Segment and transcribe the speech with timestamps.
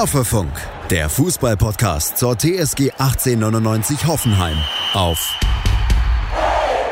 [0.00, 0.50] Hoffefunk,
[0.88, 4.56] der Fußballpodcast zur TSG 1899 Hoffenheim
[4.94, 5.38] auf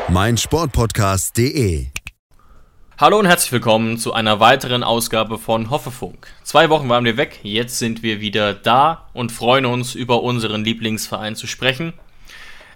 [0.09, 1.87] meinsportpodcast.de.
[2.99, 6.27] Hallo und herzlich willkommen zu einer weiteren Ausgabe von Hoffefunk.
[6.43, 10.63] Zwei Wochen waren wir weg, jetzt sind wir wieder da und freuen uns, über unseren
[10.63, 11.93] Lieblingsverein zu sprechen.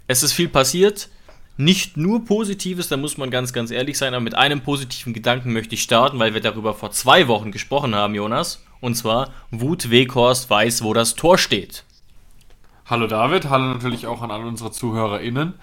[0.08, 1.10] Es ist viel passiert,
[1.58, 5.54] nicht nur Positives, da muss man ganz, ganz ehrlich sein, aber mit einem positiven Gedanken
[5.54, 8.64] möchte ich starten, weil wir darüber vor zwei Wochen gesprochen haben, Jonas.
[8.82, 11.86] Und zwar, Wut Weghorst weiß, wo das Tor steht.
[12.86, 15.54] Hallo David, hallo natürlich auch an alle unsere ZuhörerInnen.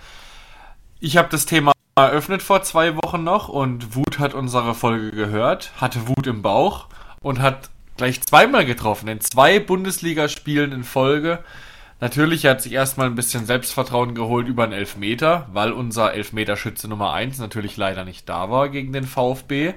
[1.00, 5.72] Ich habe das Thema eröffnet vor zwei Wochen noch und Wut hat unsere Folge gehört,
[5.76, 6.86] hatte Wut im Bauch
[7.20, 11.44] und hat gleich zweimal getroffen, in zwei Bundesligaspielen in Folge.
[12.00, 17.12] Natürlich hat sich erstmal ein bisschen Selbstvertrauen geholt über einen Elfmeter, weil unser Elfmeterschütze Nummer
[17.12, 19.74] 1 natürlich leider nicht da war gegen den VfB.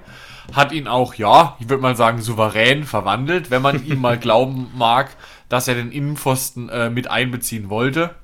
[0.53, 4.71] Hat ihn auch, ja, ich würde mal sagen, souverän verwandelt, wenn man ihm mal glauben
[4.73, 5.09] mag,
[5.49, 8.15] dass er den Innenpfosten äh, mit einbeziehen wollte.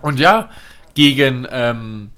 [0.00, 0.48] Und ja,
[0.94, 2.10] gegen, ähm,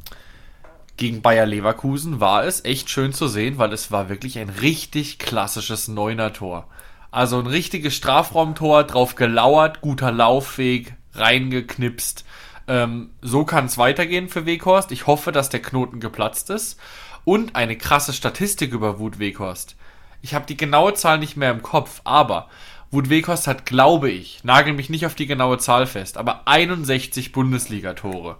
[0.97, 5.19] gegen Bayer Leverkusen war es echt schön zu sehen, weil es war wirklich ein richtig
[5.19, 6.69] klassisches Neuner-Tor.
[7.13, 12.25] Also ein richtiges Strafraumtor, drauf gelauert, guter Laufweg, reingeknipst.
[12.67, 14.91] Ähm, so kann es weitergehen für Weghorst.
[14.93, 16.81] Ich hoffe, dass der Knoten geplatzt ist.
[17.25, 19.77] Und eine krasse Statistik über Wut Weghorst.
[20.23, 22.49] Ich habe die genaue Zahl nicht mehr im Kopf, aber
[22.91, 27.33] Wut Weghorst hat, glaube ich, nagel mich nicht auf die genaue Zahl fest, aber 61
[27.33, 28.39] Bundesligatore.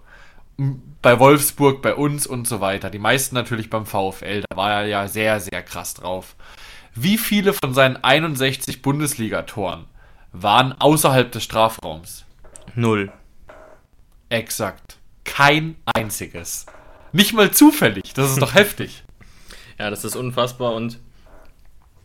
[1.01, 2.89] Bei Wolfsburg, bei uns und so weiter.
[2.89, 4.43] Die meisten natürlich beim VfL.
[4.49, 6.35] Da war er ja sehr, sehr krass drauf.
[6.95, 9.85] Wie viele von seinen 61 Bundesligatoren
[10.31, 12.25] waren außerhalb des Strafraums?
[12.75, 13.11] Null.
[14.29, 14.97] Exakt.
[15.23, 16.65] Kein einziges.
[17.11, 18.13] Nicht mal zufällig.
[18.13, 19.03] Das ist doch heftig.
[19.79, 20.99] Ja, das ist unfassbar und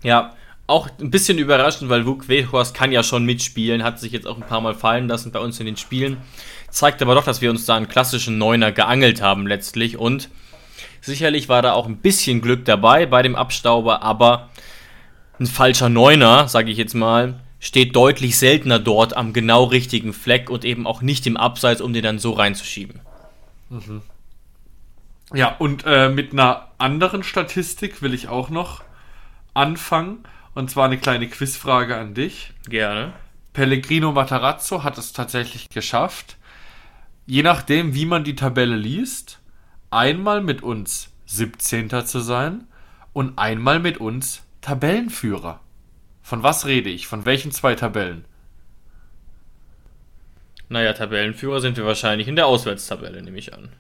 [0.03, 0.35] ja,
[0.67, 4.37] auch ein bisschen überraschend, weil Vuk Weghorst kann ja schon mitspielen, hat sich jetzt auch
[4.37, 6.19] ein paar Mal fallen lassen bei uns in den Spielen.
[6.71, 10.29] Zeigt aber doch, dass wir uns da einen klassischen Neuner geangelt haben letztlich und
[11.01, 14.51] sicherlich war da auch ein bisschen Glück dabei bei dem Abstauber, aber
[15.41, 20.51] ein falscher Neuner, sage ich jetzt mal, steht deutlich seltener dort am genau richtigen Fleck
[20.51, 23.01] und eben auch nicht im Abseits, um den dann so reinzuschieben.
[23.71, 24.03] Mhm.
[25.35, 28.83] Ja, und äh, mit einer anderen Statistik will ich auch noch
[29.55, 30.25] anfangen.
[30.55, 32.53] Und zwar eine kleine Quizfrage an dich.
[32.69, 33.13] Gerne.
[33.53, 36.37] Pellegrino Matarazzo hat es tatsächlich geschafft,
[37.27, 39.41] je nachdem, wie man die Tabelle liest,
[39.91, 41.91] einmal mit uns 17.
[42.07, 42.67] zu sein
[43.13, 45.61] und einmal mit uns Tabellenführer.
[46.21, 47.07] Von was rede ich?
[47.07, 48.27] Von welchen zwei Tabellen?
[50.69, 53.71] Naja, Tabellenführer sind wir wahrscheinlich in der Auswärtstabelle, nehme ich an.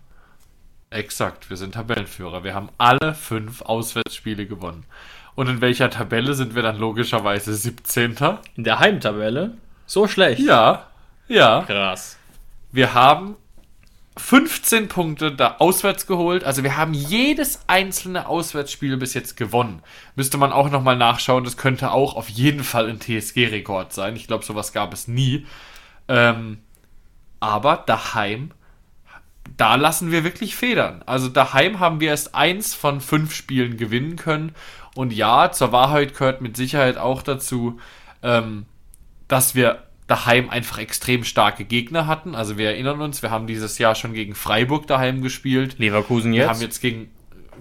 [0.89, 2.43] Exakt, wir sind Tabellenführer.
[2.43, 4.87] Wir haben alle fünf Auswärtsspiele gewonnen.
[5.35, 8.17] Und in welcher Tabelle sind wir dann logischerweise 17.
[8.57, 9.59] In der Heimtabelle?
[9.85, 10.41] So schlecht?
[10.41, 10.87] Ja,
[11.29, 11.65] ja.
[11.67, 12.17] Krass.
[12.73, 13.37] Wir haben
[14.19, 16.45] 15 Punkte da auswärts geholt.
[16.45, 19.83] Also wir haben jedes einzelne Auswärtsspiel bis jetzt gewonnen.
[20.17, 21.45] Müsste man auch nochmal nachschauen.
[21.45, 24.17] Das könnte auch auf jeden Fall ein TSG-Rekord sein.
[24.17, 25.47] Ich glaube, sowas gab es nie.
[26.09, 26.59] Ähm,
[27.41, 28.51] aber daheim,
[29.57, 31.03] da lassen wir wirklich Federn.
[31.07, 34.55] Also daheim haben wir erst eins von fünf Spielen gewinnen können.
[34.95, 37.79] Und ja, zur Wahrheit gehört mit Sicherheit auch dazu,
[38.23, 38.67] ähm,
[39.29, 42.35] dass wir daheim einfach extrem starke Gegner hatten.
[42.35, 45.79] Also wir erinnern uns, wir haben dieses Jahr schon gegen Freiburg daheim gespielt.
[45.79, 46.45] Leverkusen jetzt.
[46.45, 47.11] Wir haben jetzt gegen,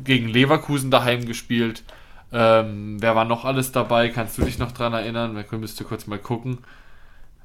[0.04, 1.84] gegen Leverkusen daheim gespielt.
[2.32, 4.10] Ähm, wer war noch alles dabei?
[4.10, 5.36] Kannst du dich noch dran erinnern?
[5.36, 6.60] Wir müsste kurz mal gucken,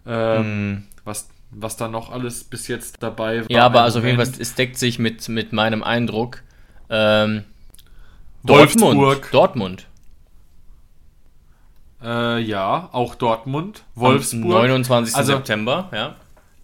[0.07, 0.87] ähm, mm.
[1.05, 3.51] was, was da noch alles bis jetzt dabei war.
[3.51, 6.43] Ja, aber also auf jeden Fall, es deckt sich mit, mit meinem Eindruck.
[6.91, 7.45] Ähm,
[8.45, 9.23] Dortmund.
[9.33, 9.87] Dortmund.
[12.03, 14.45] Äh, ja, auch Dortmund, Wolfsburg.
[14.45, 15.15] Am 29.
[15.15, 16.17] Also, September, ja.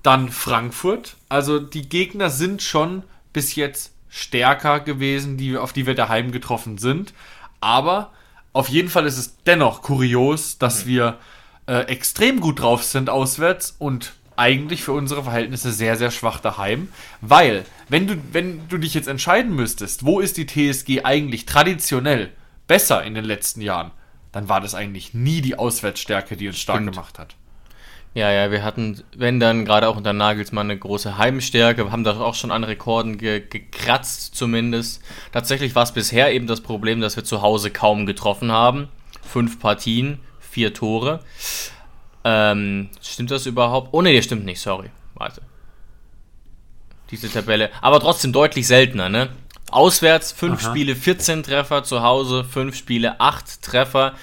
[0.02, 1.16] Dann Frankfurt.
[1.28, 6.78] Also die Gegner sind schon bis jetzt stärker gewesen, die, auf die wir daheim getroffen
[6.78, 7.12] sind.
[7.60, 8.12] Aber
[8.52, 10.88] auf jeden Fall ist es dennoch kurios, dass mhm.
[10.88, 11.18] wir
[11.66, 16.88] äh, extrem gut drauf sind auswärts und eigentlich für unsere Verhältnisse sehr, sehr schwach daheim.
[17.20, 22.30] Weil, wenn du, wenn du dich jetzt entscheiden müsstest, wo ist die TSG eigentlich traditionell
[22.68, 23.90] besser in den letzten Jahren,
[24.32, 27.34] dann war das eigentlich nie die Auswärtsstärke, die uns stark gemacht hat.
[28.14, 32.18] Ja, ja, wir hatten, wenn dann gerade auch unter Nagelsmann eine große Heimstärke, haben da
[32.18, 35.02] auch schon an Rekorden ge gekratzt zumindest.
[35.32, 38.88] Tatsächlich war es bisher eben das Problem, dass wir zu Hause kaum getroffen haben.
[39.22, 41.20] Fünf Partien, vier Tore.
[42.24, 43.90] Ähm, stimmt das überhaupt?
[43.92, 44.90] Oh ne, das stimmt nicht, sorry.
[45.14, 45.42] Warte.
[47.10, 47.70] Diese Tabelle.
[47.80, 49.28] Aber trotzdem deutlich seltener, ne?
[49.72, 54.14] Auswärts 5 Spiele 14 Treffer, zu Hause 5 Spiele 8 Treffer.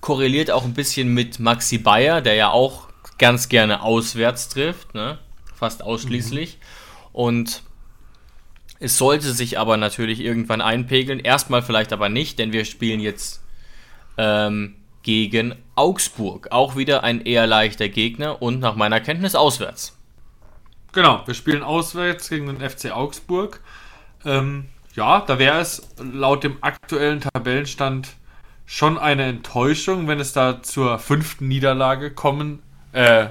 [0.00, 2.88] korreliert auch ein bisschen mit Maxi Bayer, der ja auch
[3.18, 5.18] ganz gerne auswärts trifft, ne?
[5.54, 6.58] fast ausschließlich.
[6.58, 7.08] Mhm.
[7.12, 7.62] Und
[8.80, 11.20] es sollte sich aber natürlich irgendwann einpegeln.
[11.20, 13.42] Erstmal vielleicht aber nicht, denn wir spielen jetzt
[14.18, 16.48] ähm, gegen Augsburg.
[16.50, 19.96] Auch wieder ein eher leichter Gegner und nach meiner Kenntnis auswärts.
[20.92, 23.60] Genau, wir spielen auswärts gegen den FC Augsburg.
[24.24, 28.08] Ähm, ja, da wäre es laut dem aktuellen Tabellenstand
[28.66, 32.62] schon eine Enttäuschung, wenn es da zur fünften Niederlage kommen.
[32.92, 33.26] Äh,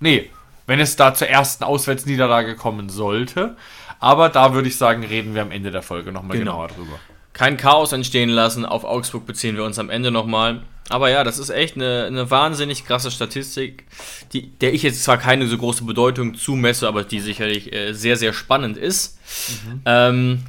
[0.00, 0.30] nee,
[0.66, 3.56] wenn es da zur ersten Auswärtsniederlage kommen sollte.
[3.98, 6.52] Aber da würde ich sagen, reden wir am Ende der Folge nochmal genau.
[6.52, 7.00] genauer drüber.
[7.32, 8.64] Kein Chaos entstehen lassen.
[8.64, 10.62] Auf Augsburg beziehen wir uns am Ende nochmal.
[10.88, 13.86] Aber ja, das ist echt eine, eine wahnsinnig krasse Statistik,
[14.32, 18.16] die, der ich jetzt zwar keine so große Bedeutung zumesse, aber die sicherlich äh, sehr,
[18.16, 19.18] sehr spannend ist.
[19.48, 19.80] Mhm.
[19.84, 20.42] Ähm,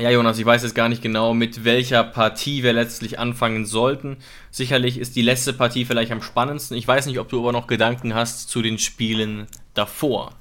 [0.00, 4.16] ja, Jonas, ich weiß jetzt gar nicht genau, mit welcher Partie wir letztlich anfangen sollten.
[4.50, 6.76] Sicherlich ist die letzte Partie vielleicht am spannendsten.
[6.76, 10.32] Ich weiß nicht, ob du aber noch Gedanken hast zu den Spielen davor,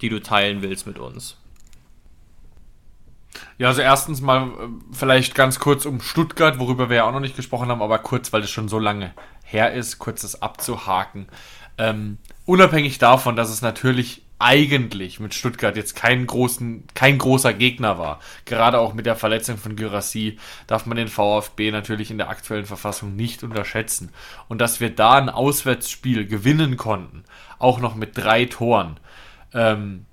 [0.00, 1.36] die du teilen willst mit uns.
[3.58, 7.20] Ja, also erstens mal äh, vielleicht ganz kurz um Stuttgart, worüber wir ja auch noch
[7.20, 9.12] nicht gesprochen haben, aber kurz, weil es schon so lange
[9.44, 11.26] her ist, kurz das abzuhaken.
[11.76, 17.98] Ähm, unabhängig davon, dass es natürlich eigentlich mit Stuttgart jetzt kein, großen, kein großer Gegner
[17.98, 18.20] war.
[18.46, 22.66] Gerade auch mit der Verletzung von Gyrassi darf man den VfB natürlich in der aktuellen
[22.66, 24.12] Verfassung nicht unterschätzen.
[24.48, 27.24] Und dass wir da ein Auswärtsspiel gewinnen konnten,
[27.58, 28.98] auch noch mit drei Toren,
[29.52, 30.06] ähm,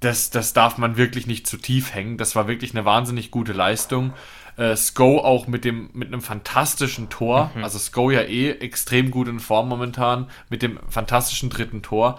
[0.00, 2.18] das, das darf man wirklich nicht zu tief hängen.
[2.18, 4.12] Das war wirklich eine wahnsinnig gute Leistung.
[4.56, 7.52] Äh, Sko auch mit dem mit einem fantastischen Tor.
[7.54, 7.64] Mhm.
[7.64, 12.18] Also Sko ja eh extrem gut in Form momentan mit dem fantastischen dritten Tor.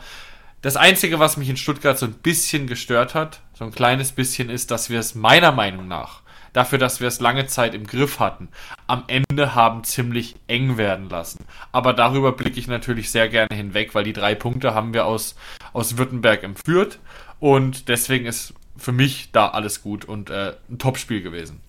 [0.64, 4.50] Das Einzige, was mich in Stuttgart so ein bisschen gestört hat, so ein kleines bisschen,
[4.50, 6.22] ist, dass wir es meiner Meinung nach,
[6.54, 8.48] dafür, dass wir es lange Zeit im Griff hatten,
[8.88, 11.44] am Ende haben ziemlich eng werden lassen.
[11.74, 15.36] Aber darüber blicke ich natürlich sehr gerne hinweg, weil die drei Punkte haben wir aus,
[15.74, 17.00] aus Württemberg empführt
[17.42, 21.60] und deswegen ist für mich da alles gut und äh, ein Topspiel gewesen.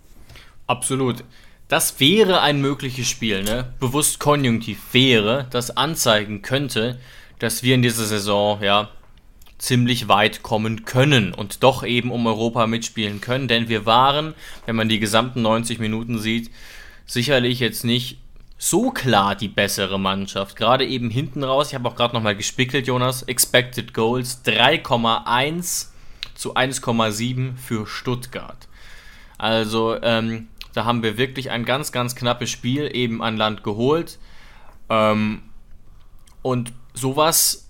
[0.69, 1.25] Absolut.
[1.67, 3.73] Das wäre ein mögliches Spiel, ne?
[3.81, 7.00] Bewusst konjunktiv wäre, das anzeigen könnte,
[7.38, 8.88] dass wir in dieser Saison ja
[9.58, 14.34] ziemlich weit kommen können und doch eben um Europa mitspielen können, denn wir waren,
[14.66, 16.50] wenn man die gesamten 90 Minuten sieht,
[17.06, 18.19] sicherlich jetzt nicht
[18.58, 20.56] so klar die bessere Mannschaft.
[20.56, 25.88] Gerade eben hinten raus, ich habe auch gerade nochmal gespickelt, Jonas, Expected Goals 3,1
[26.34, 28.69] zu 1,7 für Stuttgart.
[29.38, 34.19] Also ähm, da haben wir wirklich ein ganz, ganz knappes Spiel eben an Land geholt.
[34.88, 35.42] Ähm,
[36.42, 37.69] und sowas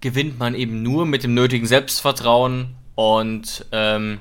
[0.00, 2.74] gewinnt man eben nur mit dem nötigen Selbstvertrauen.
[2.94, 4.20] Und ähm,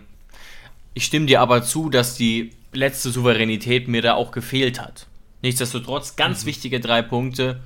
[0.93, 5.07] ich stimme dir aber zu, dass die letzte Souveränität mir da auch gefehlt hat.
[5.41, 6.47] Nichtsdestotrotz ganz mhm.
[6.47, 7.61] wichtige drei Punkte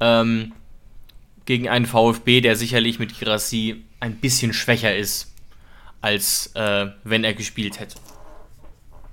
[0.00, 0.52] ähm,
[1.46, 5.34] gegen einen VfB, der sicherlich mit Girassi ein bisschen schwächer ist,
[6.00, 7.96] als äh, wenn er gespielt hätte.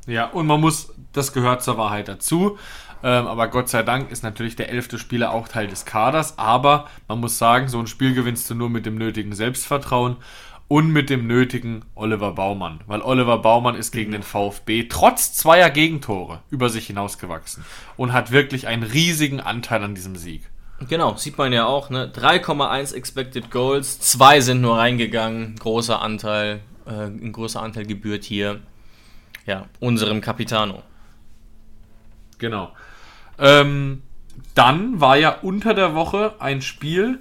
[0.05, 2.57] Ja, und man muss, das gehört zur Wahrheit dazu.
[3.03, 6.37] Ähm, aber Gott sei Dank ist natürlich der elfte Spieler auch Teil des Kaders.
[6.37, 10.17] Aber man muss sagen, so ein Spiel gewinnst du nur mit dem nötigen Selbstvertrauen
[10.67, 12.81] und mit dem nötigen Oliver Baumann.
[12.87, 17.63] Weil Oliver Baumann ist gegen den VfB trotz zweier Gegentore über sich hinausgewachsen
[17.95, 20.49] und hat wirklich einen riesigen Anteil an diesem Sieg.
[20.87, 22.11] Genau, sieht man ja auch, ne?
[22.13, 28.59] 3,1 Expected Goals, zwei sind nur reingegangen, großer Anteil, äh, ein großer Anteil gebührt hier,
[29.47, 30.83] ja, unserem Capitano.
[32.37, 32.71] Genau.
[33.39, 34.01] Ähm,
[34.55, 37.19] dann war ja unter der Woche ein Spiel,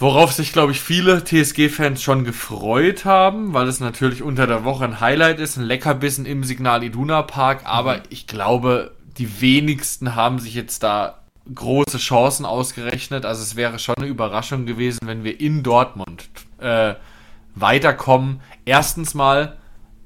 [0.00, 4.84] Worauf sich, glaube ich, viele TSG-Fans schon gefreut haben, weil es natürlich unter der Woche
[4.84, 7.66] ein Highlight ist, ein Leckerbissen im Signal Iduna Park.
[7.66, 8.02] Aber mhm.
[8.08, 11.18] ich glaube, die wenigsten haben sich jetzt da
[11.54, 13.26] große Chancen ausgerechnet.
[13.26, 16.94] Also es wäre schon eine Überraschung gewesen, wenn wir in Dortmund äh,
[17.54, 18.40] weiterkommen.
[18.64, 19.58] Erstens mal,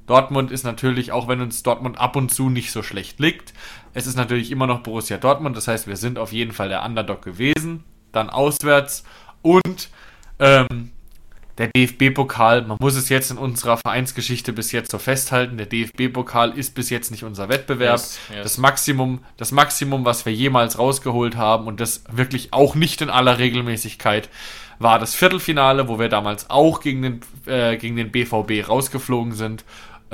[0.07, 3.53] Dortmund ist natürlich, auch wenn uns Dortmund ab und zu nicht so schlecht liegt,
[3.95, 5.57] es ist natürlich immer noch Borussia Dortmund.
[5.57, 7.83] Das heißt, wir sind auf jeden Fall der Underdog gewesen.
[8.11, 9.03] Dann auswärts
[9.41, 9.89] und
[10.37, 10.91] ähm,
[11.57, 16.57] der DFB-Pokal, man muss es jetzt in unserer Vereinsgeschichte bis jetzt so festhalten, der DFB-Pokal
[16.57, 17.97] ist bis jetzt nicht unser Wettbewerb.
[17.97, 18.43] Yes, yes.
[18.43, 23.09] Das Maximum, das Maximum, was wir jemals rausgeholt haben und das wirklich auch nicht in
[23.09, 24.29] aller Regelmäßigkeit,
[24.79, 29.63] war das Viertelfinale, wo wir damals auch gegen den, äh, gegen den BVB rausgeflogen sind.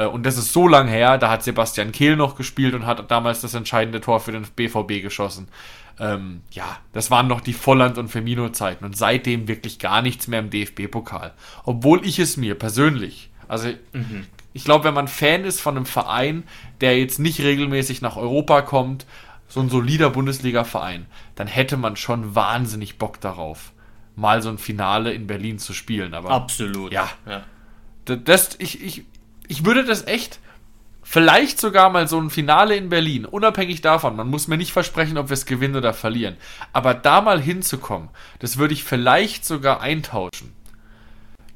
[0.01, 3.09] Äh, und das ist so lang her, da hat Sebastian Kehl noch gespielt und hat
[3.11, 5.47] damals das entscheidende Tor für den BVB geschossen
[6.01, 10.39] ähm, ja, das waren noch die Volland- und Firmino-Zeiten und seitdem wirklich gar nichts mehr
[10.39, 11.33] im DFB-Pokal.
[11.63, 14.25] Obwohl ich es mir persönlich, also mhm.
[14.51, 16.43] ich glaube, wenn man Fan ist von einem Verein,
[16.81, 19.05] der jetzt nicht regelmäßig nach Europa kommt,
[19.47, 21.05] so ein solider Bundesliga-Verein,
[21.35, 23.71] dann hätte man schon wahnsinnig Bock darauf,
[24.15, 26.15] mal so ein Finale in Berlin zu spielen.
[26.15, 26.93] Aber Absolut.
[26.93, 27.09] Ja.
[28.05, 29.03] das, ich, ich,
[29.51, 30.39] ich würde das echt,
[31.03, 35.17] vielleicht sogar mal so ein Finale in Berlin, unabhängig davon, man muss mir nicht versprechen,
[35.17, 36.37] ob wir es gewinnen oder verlieren,
[36.71, 38.07] aber da mal hinzukommen,
[38.39, 40.53] das würde ich vielleicht sogar eintauschen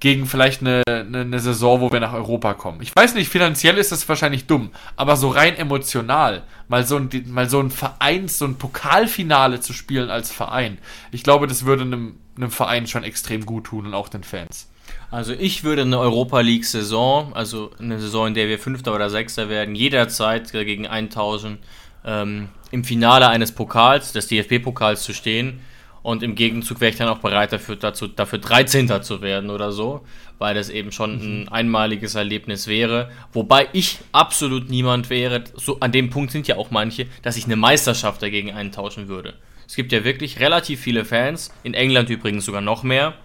[0.01, 2.81] gegen vielleicht eine, eine, eine, Saison, wo wir nach Europa kommen.
[2.81, 7.09] Ich weiß nicht, finanziell ist das wahrscheinlich dumm, aber so rein emotional, mal so ein,
[7.27, 10.79] mal so ein Vereins-, so ein Pokalfinale zu spielen als Verein,
[11.13, 14.67] ich glaube, das würde einem, einem Verein schon extrem gut tun und auch den Fans.
[15.11, 19.49] Also ich würde eine Europa League-Saison, also eine Saison, in der wir Fünfter oder Sechster
[19.49, 21.59] werden, jederzeit gegen eintauschen,
[22.03, 25.61] ähm, im Finale eines Pokals, des DFB-Pokals zu stehen
[26.05, 29.01] und im Gegenzug wäre ich dann auch bereit dafür, dazu, dafür 13.
[29.01, 30.05] zu werden oder so,
[30.37, 31.49] weil das eben schon ein mhm.
[31.49, 33.09] einmaliges Erlebnis wäre.
[33.33, 37.45] Wobei ich absolut niemand wäre, so an dem Punkt sind ja auch manche, dass ich
[37.45, 39.33] eine Meisterschaft dagegen eintauschen würde.
[39.67, 43.15] Es gibt ja wirklich relativ viele Fans, in England übrigens sogar noch mehr,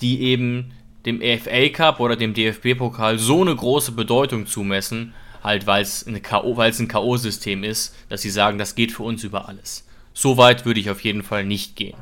[0.00, 0.72] die eben
[1.06, 6.22] dem EFA Cup oder dem DFB-Pokal so eine große Bedeutung zumessen, halt weil es ein
[6.22, 9.86] K.O.-System ist, dass sie sagen, das geht für uns über alles.
[10.12, 11.96] So weit würde ich auf jeden Fall nicht gehen.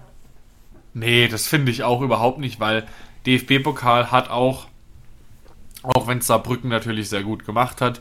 [0.95, 2.87] Nee, das finde ich auch überhaupt nicht, weil
[3.27, 4.67] DFB-Pokal hat auch,
[5.83, 8.01] auch wenn Saarbrücken natürlich sehr gut gemacht hat,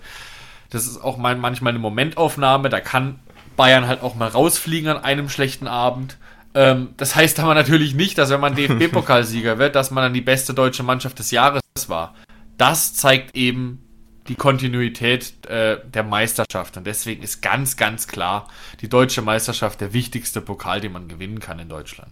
[0.69, 3.19] das ist auch manchmal eine Momentaufnahme, da kann
[3.55, 6.17] Bayern halt auch mal rausfliegen an einem schlechten Abend.
[6.53, 10.21] Ähm, das heißt aber natürlich nicht, dass wenn man DFB-Pokalsieger wird, dass man dann die
[10.21, 12.15] beste deutsche Mannschaft des Jahres war.
[12.57, 13.83] Das zeigt eben
[14.27, 16.77] die Kontinuität äh, der Meisterschaft.
[16.77, 18.47] Und deswegen ist ganz, ganz klar
[18.81, 22.11] die deutsche Meisterschaft der wichtigste Pokal, den man gewinnen kann in Deutschland.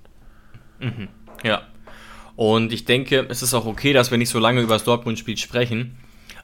[0.79, 1.09] Mhm.
[1.43, 1.63] Ja.
[2.35, 5.37] Und ich denke, es ist auch okay, dass wir nicht so lange über das Dortmund-Spiel
[5.37, 5.97] sprechen,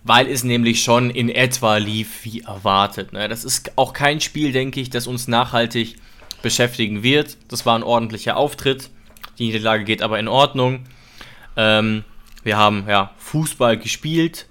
[0.03, 3.13] weil es nämlich schon in etwa lief wie erwartet.
[3.13, 3.27] Ne?
[3.27, 5.97] Das ist auch kein Spiel, denke ich, das uns nachhaltig
[6.41, 7.37] beschäftigen wird.
[7.49, 8.89] Das war ein ordentlicher Auftritt.
[9.37, 10.85] Die Niederlage geht aber in Ordnung.
[11.55, 12.03] Ähm,
[12.43, 14.47] wir haben ja Fußball gespielt,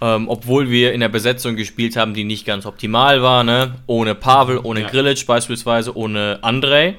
[0.00, 3.76] ähm, obwohl wir in der Besetzung gespielt haben, die nicht ganz optimal war, ne?
[3.86, 4.88] Ohne Pavel, ohne ja.
[4.88, 6.96] Grilic beispielsweise, ohne Andrei.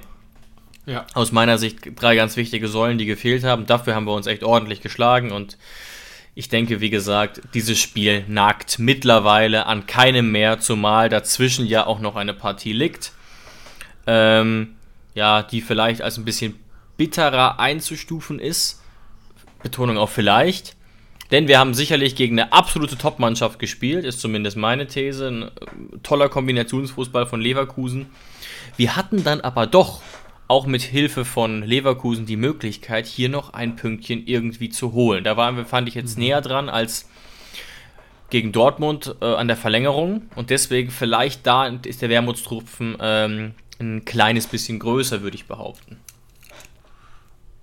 [0.86, 1.05] Ja.
[1.13, 3.65] Aus meiner Sicht drei ganz wichtige Säulen, die gefehlt haben.
[3.65, 5.58] Dafür haben wir uns echt ordentlich geschlagen und
[6.38, 12.00] ich denke, wie gesagt, dieses Spiel nagt mittlerweile an keinem mehr, zumal dazwischen ja auch
[12.00, 13.13] noch eine Partie liegt.
[14.08, 14.76] Ähm,
[15.14, 16.60] ja, die vielleicht als ein bisschen
[16.98, 18.82] bitterer einzustufen ist.
[19.64, 20.76] Betonung auch vielleicht.
[21.32, 25.28] Denn wir haben sicherlich gegen eine absolute Top-Mannschaft gespielt, ist zumindest meine These.
[25.28, 25.50] Ein äh,
[26.04, 28.08] toller Kombinationsfußball von Leverkusen.
[28.78, 30.02] Wir hatten dann aber doch
[30.48, 35.24] auch mit Hilfe von Leverkusen die Möglichkeit, hier noch ein Pünktchen irgendwie zu holen.
[35.24, 36.26] Da waren wir, fand ich jetzt mhm.
[36.26, 37.10] näher dran als
[38.30, 40.24] gegen Dortmund äh, an der Verlängerung.
[40.36, 45.98] Und deswegen vielleicht da ist der Wermutstropfen ähm, ein kleines bisschen größer, würde ich behaupten.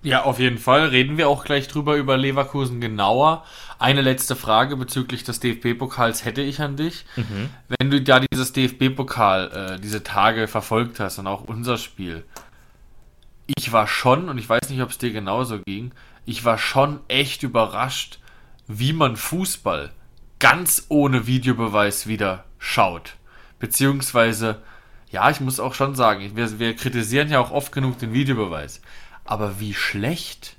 [0.03, 0.87] Ja, auf jeden Fall.
[0.89, 3.45] Reden wir auch gleich drüber über Leverkusen genauer.
[3.79, 7.05] Eine letzte Frage bezüglich des DFB-Pokals hätte ich an dich.
[7.15, 7.49] Mhm.
[7.69, 12.25] Wenn du da dieses DFB-Pokal, äh, diese Tage verfolgt hast und auch unser Spiel,
[13.57, 15.91] ich war schon, und ich weiß nicht, ob es dir genauso ging,
[16.25, 18.19] ich war schon echt überrascht,
[18.67, 19.91] wie man Fußball
[20.39, 23.15] ganz ohne Videobeweis wieder schaut.
[23.59, 24.61] Beziehungsweise,
[25.13, 28.81] ja, ich muss auch schon sagen, wir, wir kritisieren ja auch oft genug den Videobeweis
[29.25, 30.55] aber wie schlecht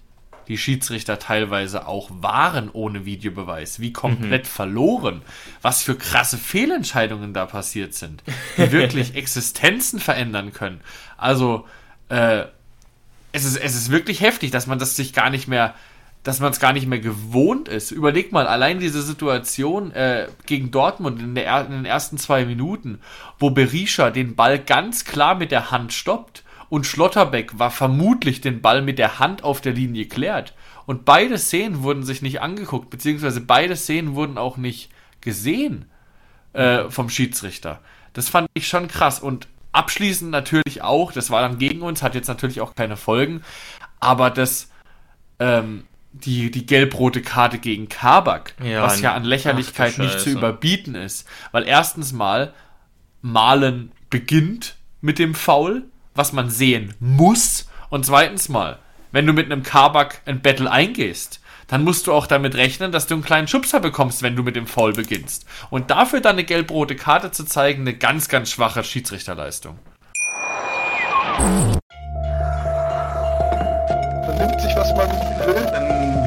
[0.48, 4.48] die Schiedsrichter teilweise auch waren ohne Videobeweis, wie komplett mhm.
[4.48, 5.22] verloren,
[5.62, 8.22] was für krasse Fehlentscheidungen da passiert sind,
[8.58, 10.82] die wirklich Existenzen verändern können.
[11.16, 11.66] Also,
[12.10, 12.44] äh,
[13.32, 15.74] es ist, es ist wirklich heftig, dass man das sich gar nicht mehr,
[16.24, 17.90] dass man es gar nicht mehr gewohnt ist.
[17.90, 22.98] Überleg mal, allein diese Situation äh, gegen Dortmund in, der, in den ersten zwei Minuten,
[23.38, 28.62] wo Berisha den Ball ganz klar mit der Hand stoppt und Schlotterbeck war vermutlich den
[28.62, 30.54] Ball mit der Hand auf der Linie klärt.
[30.86, 34.90] Und beide Szenen wurden sich nicht angeguckt, beziehungsweise beide Szenen wurden auch nicht
[35.20, 35.90] gesehen
[36.52, 37.80] äh, vom Schiedsrichter.
[38.14, 39.20] Das fand ich schon krass.
[39.20, 43.42] Und abschließend natürlich auch, das war dann gegen uns, hat jetzt natürlich auch keine Folgen,
[44.00, 44.70] aber das,
[45.38, 50.94] ähm, die, die gelb-rote Karte gegen Kabak, ja, was ja an Lächerlichkeit nicht zu überbieten
[50.94, 51.28] ist.
[51.52, 52.54] Weil erstens mal,
[53.20, 57.68] Malen beginnt mit dem Foul was man sehen muss.
[57.90, 58.78] Und zweitens mal,
[59.12, 63.06] wenn du mit einem Kabak ein Battle eingehst, dann musst du auch damit rechnen, dass
[63.06, 65.46] du einen kleinen Schubser bekommst, wenn du mit dem Foul beginnst.
[65.70, 69.78] Und dafür dann eine gelb-rote Karte zu zeigen, eine ganz, ganz schwache Schiedsrichterleistung.
[71.38, 71.78] Man
[74.38, 75.93] nimmt sich, was man will.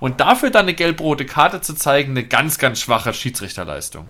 [0.00, 4.06] Und dafür dann eine gelb-rote Karte zu zeigen, eine ganz, ganz schwache Schiedsrichterleistung.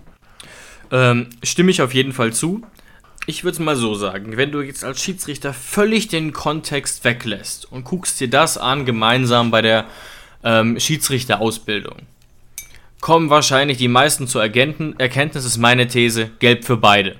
[0.91, 2.61] Ähm, stimme ich auf jeden Fall zu.
[3.25, 7.71] Ich würde es mal so sagen, wenn du jetzt als Schiedsrichter völlig den Kontext weglässt
[7.71, 9.85] und guckst dir das an, gemeinsam bei der
[10.43, 11.97] ähm, Schiedsrichterausbildung,
[12.99, 17.17] kommen wahrscheinlich die meisten zur Erkenntnis, Erkenntnis ist meine These, gelb für beide.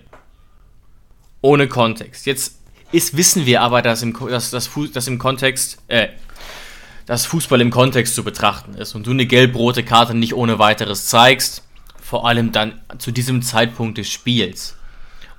[1.41, 2.25] Ohne Kontext.
[2.25, 2.57] Jetzt
[2.91, 6.09] ist, wissen wir aber, dass im, dass, dass, dass im Kontext, äh,
[7.07, 11.07] dass Fußball im Kontext zu betrachten ist und du eine gelb-rote Karte nicht ohne weiteres
[11.07, 11.63] zeigst,
[11.99, 14.77] vor allem dann zu diesem Zeitpunkt des Spiels.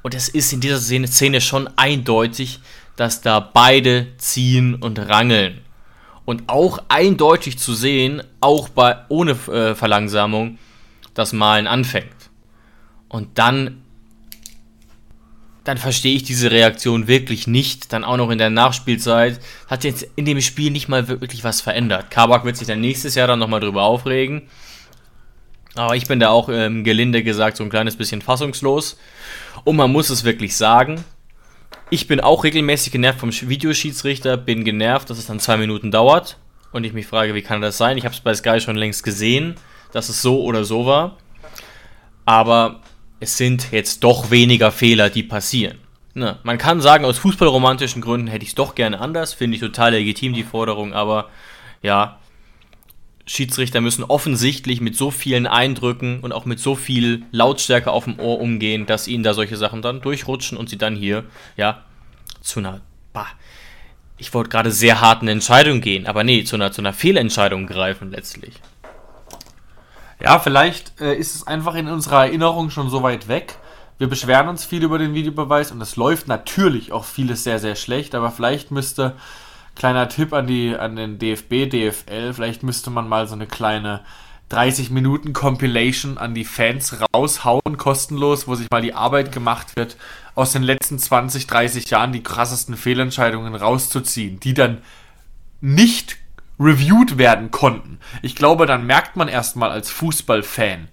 [0.02, 2.60] Und es ist in dieser Szene schon eindeutig,
[2.96, 5.60] dass da beide ziehen und rangeln.
[6.25, 10.58] Und auch eindeutig zu sehen, auch bei, ohne äh, Verlangsamung,
[11.14, 12.30] das Malen anfängt.
[13.08, 13.82] Und dann,
[15.68, 17.92] dann verstehe ich diese Reaktion wirklich nicht.
[17.92, 21.60] Dann auch noch in der Nachspielzeit hat jetzt in dem Spiel nicht mal wirklich was
[21.60, 22.10] verändert.
[22.10, 24.48] Kabak wird sich dann nächstes Jahr dann nochmal drüber aufregen.
[25.75, 28.98] Aber ich bin da auch ähm, gelinde gesagt so ein kleines bisschen fassungslos.
[29.64, 31.04] Und man muss es wirklich sagen.
[31.90, 36.38] Ich bin auch regelmäßig genervt vom Videoschiedsrichter, bin genervt, dass es dann zwei Minuten dauert.
[36.72, 37.98] Und ich mich frage, wie kann das sein?
[37.98, 39.56] Ich habe es bei Sky schon längst gesehen,
[39.92, 41.18] dass es so oder so war.
[42.25, 42.80] Aber
[43.20, 45.78] es sind jetzt doch weniger Fehler, die passieren.
[46.14, 46.38] Ne?
[46.42, 49.34] Man kann sagen, aus fußballromantischen Gründen hätte ich es doch gerne anders.
[49.34, 50.92] Finde ich total legitim, die Forderung.
[50.92, 51.28] Aber
[51.82, 52.18] ja,
[53.26, 58.18] Schiedsrichter müssen offensichtlich mit so vielen Eindrücken und auch mit so viel Lautstärke auf dem
[58.18, 61.25] Ohr umgehen, dass ihnen da solche Sachen dann durchrutschen und sie dann hier,
[61.56, 61.84] ja,
[62.40, 62.80] zu einer,
[63.12, 63.26] bah,
[64.16, 68.10] ich wollte gerade sehr harten Entscheidung gehen, aber nee, zu einer, zu einer Fehlentscheidung greifen
[68.10, 68.54] letztlich.
[70.21, 73.57] Ja, vielleicht äh, ist es einfach in unserer Erinnerung schon so weit weg.
[73.99, 77.76] Wir beschweren uns viel über den Videobeweis und es läuft natürlich auch vieles sehr, sehr
[77.76, 79.17] schlecht, aber vielleicht müsste
[79.75, 84.04] kleiner Tipp an, die, an den DFB, DFL, vielleicht müsste man mal so eine kleine
[84.49, 89.97] 30 Minuten Compilation an die Fans raushauen, kostenlos, wo sich mal die Arbeit gemacht wird,
[90.35, 94.78] aus den letzten 20, 30 Jahren die krassesten Fehlentscheidungen rauszuziehen, die dann
[95.61, 96.17] nicht
[96.58, 97.99] reviewed werden konnten.
[98.23, 100.88] Ich glaube, dann merkt man erstmal als Fußballfan,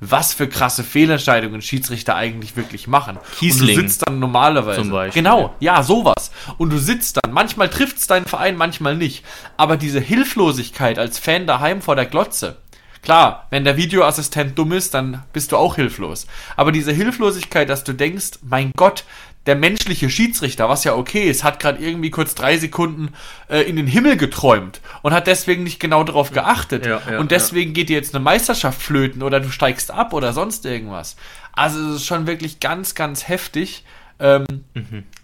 [0.00, 3.18] was für krasse Fehlentscheidungen Schiedsrichter eigentlich wirklich machen.
[3.38, 4.82] Kiesling und du sitzt dann normalerweise.
[4.82, 5.22] zum Beispiel.
[5.22, 6.30] Genau, ja, sowas.
[6.58, 7.32] Und du sitzt dann.
[7.32, 9.24] Manchmal trifft es deinen Verein, manchmal nicht.
[9.56, 12.58] Aber diese Hilflosigkeit als Fan daheim vor der Glotze.
[13.02, 16.26] Klar, wenn der Videoassistent dumm ist, dann bist du auch hilflos.
[16.56, 19.04] Aber diese Hilflosigkeit, dass du denkst, mein Gott,
[19.46, 23.12] der menschliche Schiedsrichter, was ja okay ist, hat gerade irgendwie kurz drei Sekunden
[23.48, 26.86] äh, in den Himmel geträumt und hat deswegen nicht genau darauf geachtet.
[26.86, 30.32] Ja, ja, und deswegen geht dir jetzt eine Meisterschaft flöten oder du steigst ab oder
[30.32, 31.16] sonst irgendwas.
[31.52, 33.84] Also es ist schon wirklich ganz, ganz heftig.
[34.18, 34.46] Ähm,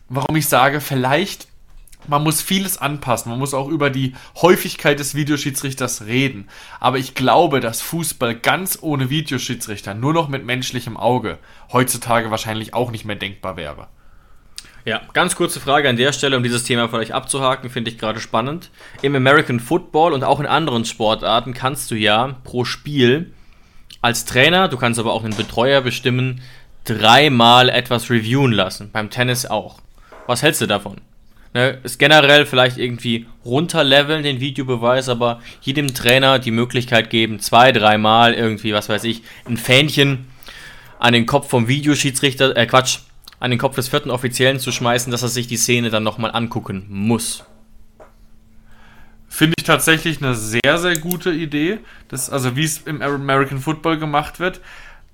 [0.09, 1.49] Warum ich sage, vielleicht
[2.09, 3.31] man muss vieles anpassen.
[3.31, 6.49] Man muss auch über die Häufigkeit des Videoschiedsrichters reden.
[6.81, 11.39] Aber ich glaube, dass Fußball ganz ohne Videoschiedsrichter, nur noch mit menschlichem Auge,
[11.73, 13.89] heutzutage wahrscheinlich auch nicht mehr denkbar wäre.
[14.85, 17.99] Ja, ganz kurze Frage an der Stelle, um dieses Thema für euch abzuhaken, finde ich
[17.99, 18.71] gerade spannend.
[19.01, 23.33] Im American Football und auch in anderen Sportarten kannst du ja pro Spiel
[24.01, 26.41] als Trainer, du kannst aber auch einen Betreuer bestimmen,
[26.85, 28.91] dreimal etwas reviewen lassen.
[28.93, 29.79] Beim Tennis auch.
[30.27, 30.97] Was hältst du davon?
[31.55, 37.73] Ne, ist generell vielleicht irgendwie runterleveln den Videobeweis, aber jedem Trainer die Möglichkeit geben, zwei,
[37.73, 40.27] dreimal irgendwie, was weiß ich, ein Fähnchen
[40.99, 43.01] an den Kopf vom Videoschiedsrichter, äh Quatsch,
[43.43, 46.31] an den Kopf des vierten Offiziellen zu schmeißen, dass er sich die Szene dann nochmal
[46.31, 47.45] angucken muss.
[49.29, 51.81] Finde ich tatsächlich eine sehr, sehr gute Idee.
[52.07, 54.61] Das, also wie es im American Football gemacht wird,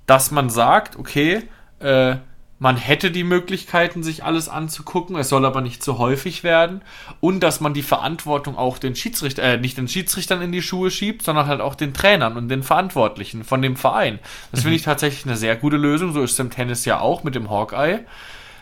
[0.04, 1.44] dass man sagt, okay,
[1.80, 2.16] äh,
[2.58, 6.82] man hätte die Möglichkeiten, sich alles anzugucken, es soll aber nicht zu häufig werden.
[7.20, 10.90] Und dass man die Verantwortung auch den Schiedsrichter, äh, nicht den Schiedsrichtern in die Schuhe
[10.90, 14.18] schiebt, sondern halt auch den Trainern und den Verantwortlichen von dem Verein.
[14.50, 16.12] Das finde ich tatsächlich eine sehr gute Lösung.
[16.12, 18.00] So ist es im Tennis ja auch mit dem Hawkeye.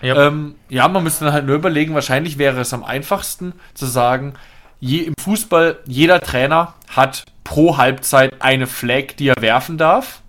[0.03, 0.27] Ja.
[0.27, 4.35] Ähm, ja, man müsste dann halt nur überlegen, wahrscheinlich wäre es am einfachsten zu sagen,
[4.79, 10.21] je, im Fußball, jeder Trainer hat pro Halbzeit eine Flag, die er werfen darf.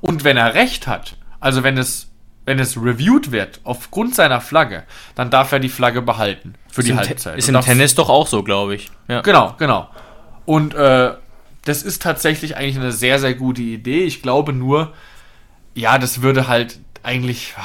[0.00, 2.07] Und wenn er recht hat, also wenn es,
[2.48, 4.84] wenn es reviewed wird aufgrund seiner Flagge,
[5.14, 7.38] dann darf er die Flagge behalten für die ist Te- Halbzeit.
[7.38, 8.90] ist Und im Tennis doch auch so, glaube ich.
[9.06, 9.20] Ja.
[9.20, 9.88] Genau, genau.
[10.46, 11.12] Und äh,
[11.64, 14.04] das ist tatsächlich eigentlich eine sehr, sehr gute Idee.
[14.04, 14.94] Ich glaube nur,
[15.74, 17.62] ja, das würde halt eigentlich, ah,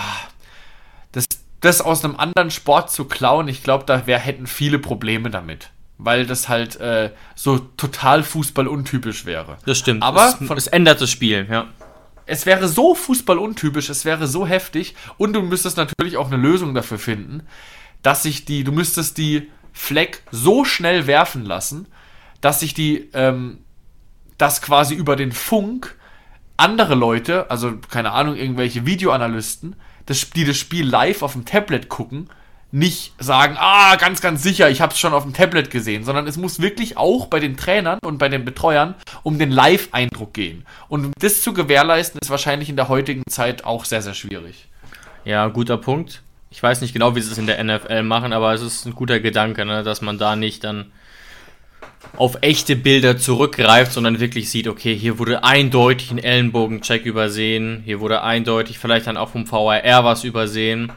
[1.13, 1.25] das
[1.61, 5.69] das aus einem anderen Sport zu klauen, ich glaube, da wär, hätten viele Probleme damit.
[5.97, 9.57] Weil das halt äh, so total fußballuntypisch wäre.
[9.65, 10.03] Das stimmt.
[10.03, 11.67] Aber es, von- es ändert das Spiel, ja.
[12.25, 16.73] Es wäre so fußballuntypisch, es wäre so heftig und du müsstest natürlich auch eine Lösung
[16.73, 17.43] dafür finden,
[18.01, 21.87] dass sich die, du müsstest die Fleck so schnell werfen lassen,
[22.41, 23.59] dass sich die, ähm,
[24.37, 25.95] dass quasi über den Funk
[26.57, 31.89] andere Leute, also keine Ahnung, irgendwelche Videoanalysten, das, die das Spiel live auf dem Tablet
[31.89, 32.29] gucken,
[32.73, 36.25] nicht sagen, ah, ganz, ganz sicher, ich habe es schon auf dem Tablet gesehen, sondern
[36.25, 40.65] es muss wirklich auch bei den Trainern und bei den Betreuern um den Live-Eindruck gehen.
[40.89, 44.69] Und das zu gewährleisten, ist wahrscheinlich in der heutigen Zeit auch sehr, sehr schwierig.
[45.23, 46.23] Ja, guter Punkt.
[46.49, 48.95] Ich weiß nicht genau, wie sie es in der NFL machen, aber es ist ein
[48.95, 50.91] guter Gedanke, ne, dass man da nicht dann
[52.17, 57.99] auf echte Bilder zurückgreift, sondern wirklich sieht, okay, hier wurde eindeutig ein Ellenbogencheck übersehen, hier
[57.99, 60.91] wurde eindeutig vielleicht dann auch vom VAR was übersehen.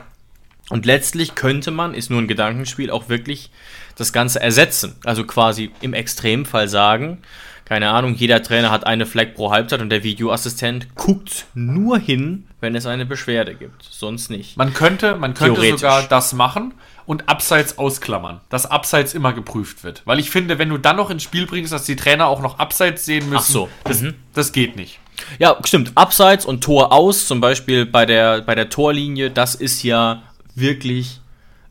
[0.69, 3.51] Und letztlich könnte man, ist nur ein Gedankenspiel, auch wirklich
[3.97, 4.97] das Ganze ersetzen.
[5.05, 7.19] Also quasi im Extremfall sagen,
[7.67, 12.47] keine Ahnung, jeder Trainer hat eine Flag pro Halbzeit und der Videoassistent guckt nur hin,
[12.61, 13.83] wenn es eine Beschwerde gibt.
[13.91, 14.57] Sonst nicht.
[14.57, 16.75] Man könnte, man könnte sogar das machen
[17.07, 20.03] und Abseits ausklammern, dass Abseits immer geprüft wird.
[20.05, 22.61] Weil ich finde, wenn du dann noch ins Spiel bringst, dass die Trainer auch noch
[22.61, 24.15] Abseits sehen müssen, Ach so, das, mhm.
[24.33, 25.01] das geht nicht.
[25.41, 25.91] Ja, stimmt.
[25.97, 30.23] Abseits und Tor aus, zum Beispiel bei der, bei der Torlinie, das ist ja
[30.57, 31.21] wirklich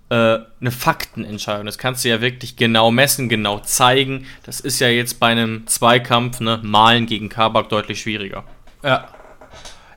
[0.09, 1.65] äh, eine Faktenentscheidung.
[1.65, 4.25] Das kannst du ja wirklich genau messen, genau zeigen.
[4.43, 8.43] Das ist ja jetzt bei einem Zweikampf, ne, Malen gegen Kabak deutlich schwieriger.
[8.83, 9.09] Ja.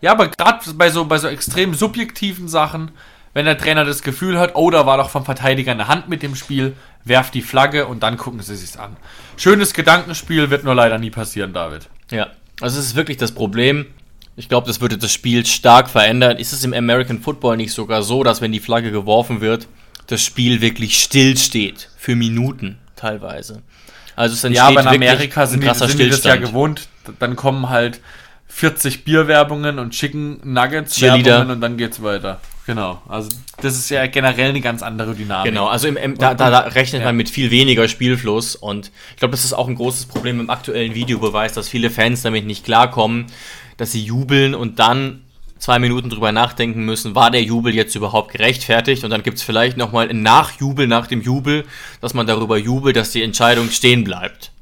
[0.01, 2.93] Ja, aber gerade bei so, bei so extrem subjektiven Sachen,
[3.35, 6.23] wenn der Trainer das Gefühl hat, oh, da war doch vom Verteidiger eine Hand mit
[6.23, 8.97] dem Spiel, werft die Flagge und dann gucken sie sich's an.
[9.37, 11.89] Schönes Gedankenspiel wird nur leider nie passieren, David.
[12.11, 12.29] Ja,
[12.61, 13.87] also es ist wirklich das Problem.
[14.39, 16.37] Ich glaube, das würde das Spiel stark verändern.
[16.37, 19.67] Ist es im American Football nicht sogar so, dass wenn die Flagge geworfen wird,
[20.07, 23.63] das Spiel wirklich still steht für Minuten teilweise?
[24.15, 26.31] Also es Ja, entsteht aber in Amerika sind, ein die, krasser sind die das ja
[26.33, 26.53] Stillstand.
[26.53, 26.89] gewohnt.
[27.19, 28.01] Dann kommen halt
[28.47, 31.01] 40 Bierwerbungen und Chicken Nuggets.
[31.01, 32.41] Werbungen und dann geht's weiter.
[32.67, 33.01] Genau.
[33.09, 33.31] Also
[33.63, 35.51] das ist ja generell eine ganz andere Dynamik.
[35.53, 39.17] Genau, also im, im, da, da, da rechnet man mit viel weniger Spielfluss und ich
[39.17, 42.65] glaube, das ist auch ein großes Problem im aktuellen Videobeweis, dass viele Fans damit nicht
[42.65, 43.27] klarkommen,
[43.79, 45.23] dass sie jubeln und dann
[45.59, 49.43] zwei Minuten drüber nachdenken müssen, war der Jubel jetzt überhaupt gerechtfertigt und dann gibt es
[49.43, 51.65] vielleicht nochmal ein Nachjubel nach dem Jubel,
[52.01, 54.53] dass man darüber jubelt, dass die Entscheidung stehen bleibt.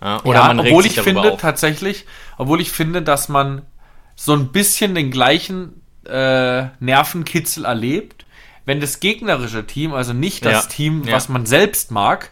[0.00, 1.40] Ja, oder ja, man obwohl ich finde auf.
[1.40, 2.04] tatsächlich,
[2.36, 3.62] obwohl ich finde, dass man
[4.14, 8.24] so ein bisschen den gleichen äh, Nervenkitzel erlebt,
[8.64, 11.12] wenn das gegnerische Team, also nicht das Ja, Team, ja.
[11.14, 12.30] was man selbst mag,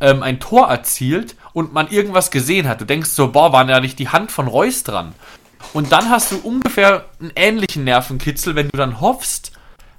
[0.00, 2.80] ähm, ein Tor erzielt und man irgendwas gesehen hat.
[2.80, 5.14] Du denkst so, boah, war da nicht die Hand von Reus dran?
[5.72, 9.52] Und dann hast du ungefähr einen ähnlichen Nervenkitzel, wenn du dann hoffst,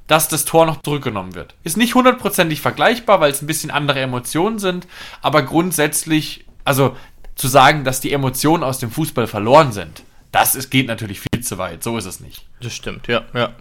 [0.08, 1.54] dass das Tor noch zurückgenommen wird.
[1.64, 4.88] Ist nicht hundertprozentig vergleichbar, weil es ein bisschen andere Emotionen sind,
[5.22, 6.98] aber grundsätzlich, also
[7.36, 11.42] zu sagen, dass die Emotionen aus dem Fußball verloren sind, das ist, geht natürlich viel
[11.44, 11.84] zu weit.
[11.84, 12.46] So ist es nicht.
[12.62, 13.54] Das stimmt, ja, ja.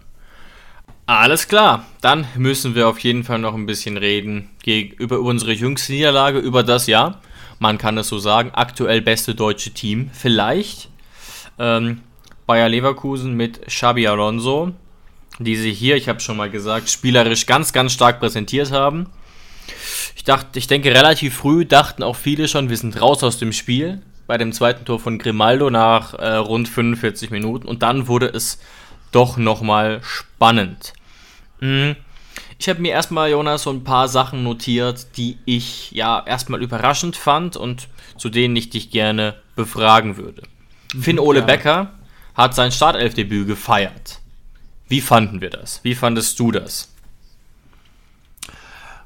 [1.05, 5.93] Alles klar, dann müssen wir auf jeden Fall noch ein bisschen reden über unsere jüngste
[5.93, 7.21] Niederlage, über das Jahr.
[7.57, 10.88] Man kann es so sagen, aktuell beste deutsche Team, vielleicht.
[11.59, 12.01] Ähm,
[12.47, 14.71] Bayer Leverkusen mit Xabi Alonso,
[15.37, 19.07] die sich hier, ich habe schon mal gesagt, spielerisch ganz, ganz stark präsentiert haben.
[20.15, 23.53] Ich dachte, ich denke, relativ früh dachten auch viele schon, wir sind raus aus dem
[23.53, 24.01] Spiel.
[24.25, 27.67] Bei dem zweiten Tor von Grimaldo nach äh, rund 45 Minuten.
[27.67, 28.59] Und dann wurde es
[29.11, 30.93] doch nochmal spannend.
[31.59, 31.95] Mhm.
[32.59, 37.15] Ich habe mir erstmal, Jonas, so ein paar Sachen notiert, die ich ja erstmal überraschend
[37.15, 40.43] fand und zu denen ich dich gerne befragen würde.
[40.99, 41.45] Finn Ole ja.
[41.45, 41.91] Becker
[42.35, 44.19] hat sein Startelfdebüt gefeiert.
[44.87, 45.81] Wie fanden wir das?
[45.83, 46.89] Wie fandest du das?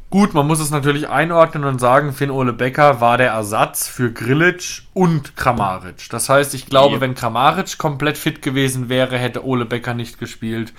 [0.10, 4.84] Gut, man muss es natürlich einordnen und sagen, Finn-Ole Becker war der Ersatz für Grilic
[4.94, 6.08] und Kramaric.
[6.12, 7.02] Das heißt, ich glaube, Ja.
[7.02, 10.72] wenn Kramaric komplett fit gewesen wäre, hätte Ole Becker nicht gespielt.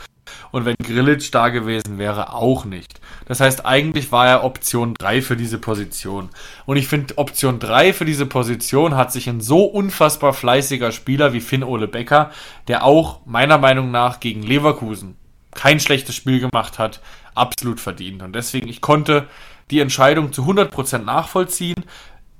[0.50, 3.00] Und wenn Grilic da gewesen wäre, auch nicht.
[3.26, 6.30] Das heißt, eigentlich war er Option 3 für diese Position.
[6.66, 11.32] Und ich finde, Option 3 für diese Position hat sich ein so unfassbar fleißiger Spieler
[11.32, 12.30] wie Finn-Ole Becker,
[12.68, 15.16] der auch meiner Meinung nach gegen Leverkusen
[15.54, 17.00] kein schlechtes Spiel gemacht hat,
[17.34, 18.22] absolut verdient.
[18.22, 19.28] Und deswegen, ich konnte
[19.70, 21.84] die Entscheidung zu 100% nachvollziehen.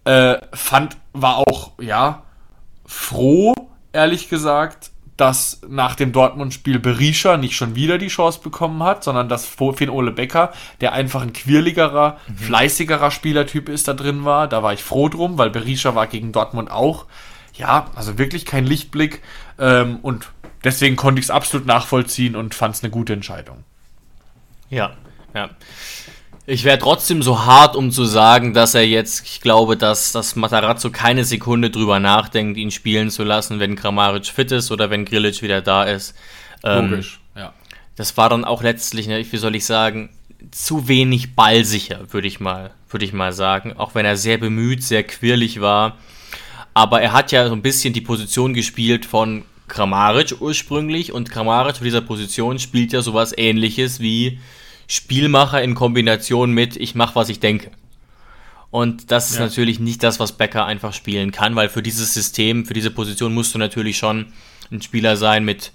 [0.04, 2.24] Äh, fand, war auch, ja,
[2.84, 3.54] froh,
[3.92, 9.28] ehrlich gesagt, dass nach dem Dortmund-Spiel Berisha nicht schon wieder die Chance bekommen hat, sondern
[9.28, 14.48] dass Finn Ole Becker, der einfach ein quirligerer, fleißigerer Spielertyp ist, da drin war.
[14.48, 17.06] Da war ich froh drum, weil Berisha war gegen Dortmund auch,
[17.54, 19.22] ja, also wirklich kein Lichtblick.
[19.58, 20.26] Ähm, und
[20.64, 23.64] deswegen konnte ich es absolut nachvollziehen und fand es eine gute Entscheidung.
[24.70, 24.94] Ja,
[25.34, 25.50] ja.
[26.46, 30.36] Ich wäre trotzdem so hart, um zu sagen, dass er jetzt, ich glaube, dass, dass
[30.36, 35.06] Matarazzo keine Sekunde drüber nachdenkt, ihn spielen zu lassen, wenn Kramaric fit ist oder wenn
[35.06, 36.14] Grillic wieder da ist.
[36.62, 37.54] Ähm, Logisch, ja.
[37.96, 40.10] Das war dann auch letztlich, ne, wie soll ich sagen,
[40.50, 43.74] zu wenig ballsicher, würde ich mal, würde ich mal sagen.
[43.78, 45.96] Auch wenn er sehr bemüht, sehr quirlig war.
[46.74, 51.76] Aber er hat ja so ein bisschen die Position gespielt von Kramaric ursprünglich und Kramaric
[51.76, 54.40] für dieser Position spielt ja sowas ähnliches wie
[54.86, 57.70] Spielmacher in Kombination mit ich mache, was ich denke.
[58.70, 59.44] Und das ist ja.
[59.44, 63.32] natürlich nicht das, was Becker einfach spielen kann, weil für dieses System, für diese Position
[63.32, 64.32] musst du natürlich schon
[64.72, 65.70] ein Spieler sein mit,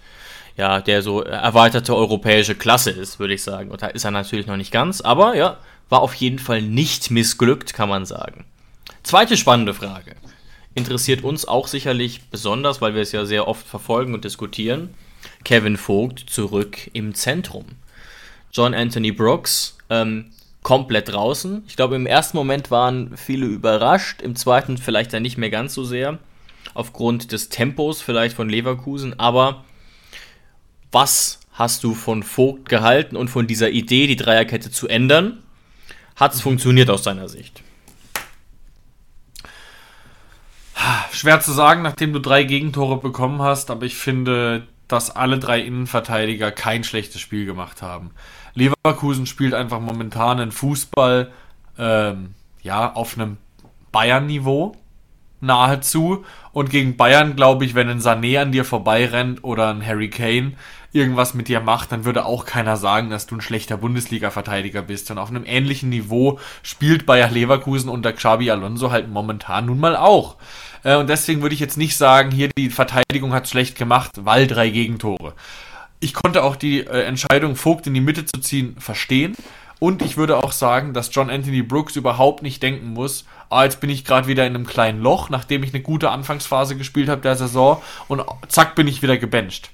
[0.58, 3.72] ja, der so erweiterte europäische Klasse ist, würde ich sagen.
[3.72, 7.10] Und da ist er natürlich noch nicht ganz, aber ja, war auf jeden Fall nicht
[7.10, 8.44] missglückt, kann man sagen.
[9.04, 10.16] Zweite spannende Frage.
[10.76, 14.94] Interessiert uns auch sicherlich besonders, weil wir es ja sehr oft verfolgen und diskutieren.
[15.44, 17.66] Kevin Vogt zurück im Zentrum.
[18.52, 20.32] John Anthony Brooks ähm,
[20.64, 21.64] komplett draußen.
[21.68, 25.74] Ich glaube, im ersten Moment waren viele überrascht, im zweiten vielleicht dann nicht mehr ganz
[25.74, 26.20] so sehr,
[26.74, 29.20] aufgrund des Tempos vielleicht von Leverkusen.
[29.20, 29.64] Aber
[30.92, 35.44] was hast du von Vogt gehalten und von dieser Idee, die Dreierkette zu ändern?
[36.16, 37.64] Hat es funktioniert aus deiner Sicht?
[41.12, 45.60] Schwer zu sagen, nachdem du drei Gegentore bekommen hast, aber ich finde, dass alle drei
[45.60, 48.12] Innenverteidiger kein schlechtes Spiel gemacht haben.
[48.60, 51.32] Leverkusen spielt einfach momentan einen Fußball
[51.78, 53.38] ähm, ja, auf einem
[53.92, 54.76] Bayern-Niveau
[55.42, 56.26] nahezu.
[56.52, 60.54] Und gegen Bayern, glaube ich, wenn ein Sané an dir vorbeirennt oder ein Harry Kane
[60.92, 65.12] irgendwas mit dir macht, dann würde auch keiner sagen, dass du ein schlechter Bundesliga-Verteidiger bist.
[65.12, 69.96] Und auf einem ähnlichen Niveau spielt Bayer Leverkusen unter Xabi Alonso halt momentan nun mal
[69.96, 70.38] auch.
[70.84, 74.48] Äh, und deswegen würde ich jetzt nicht sagen, hier die Verteidigung hat schlecht gemacht, weil
[74.48, 75.34] drei Gegentore
[76.00, 79.36] ich konnte auch die äh, Entscheidung, Vogt in die Mitte zu ziehen, verstehen.
[79.80, 83.80] Und ich würde auch sagen, dass John Anthony Brooks überhaupt nicht denken muss, ah, jetzt
[83.80, 87.22] bin ich gerade wieder in einem kleinen Loch, nachdem ich eine gute Anfangsphase gespielt habe
[87.22, 89.72] der Saison und zack bin ich wieder gebencht.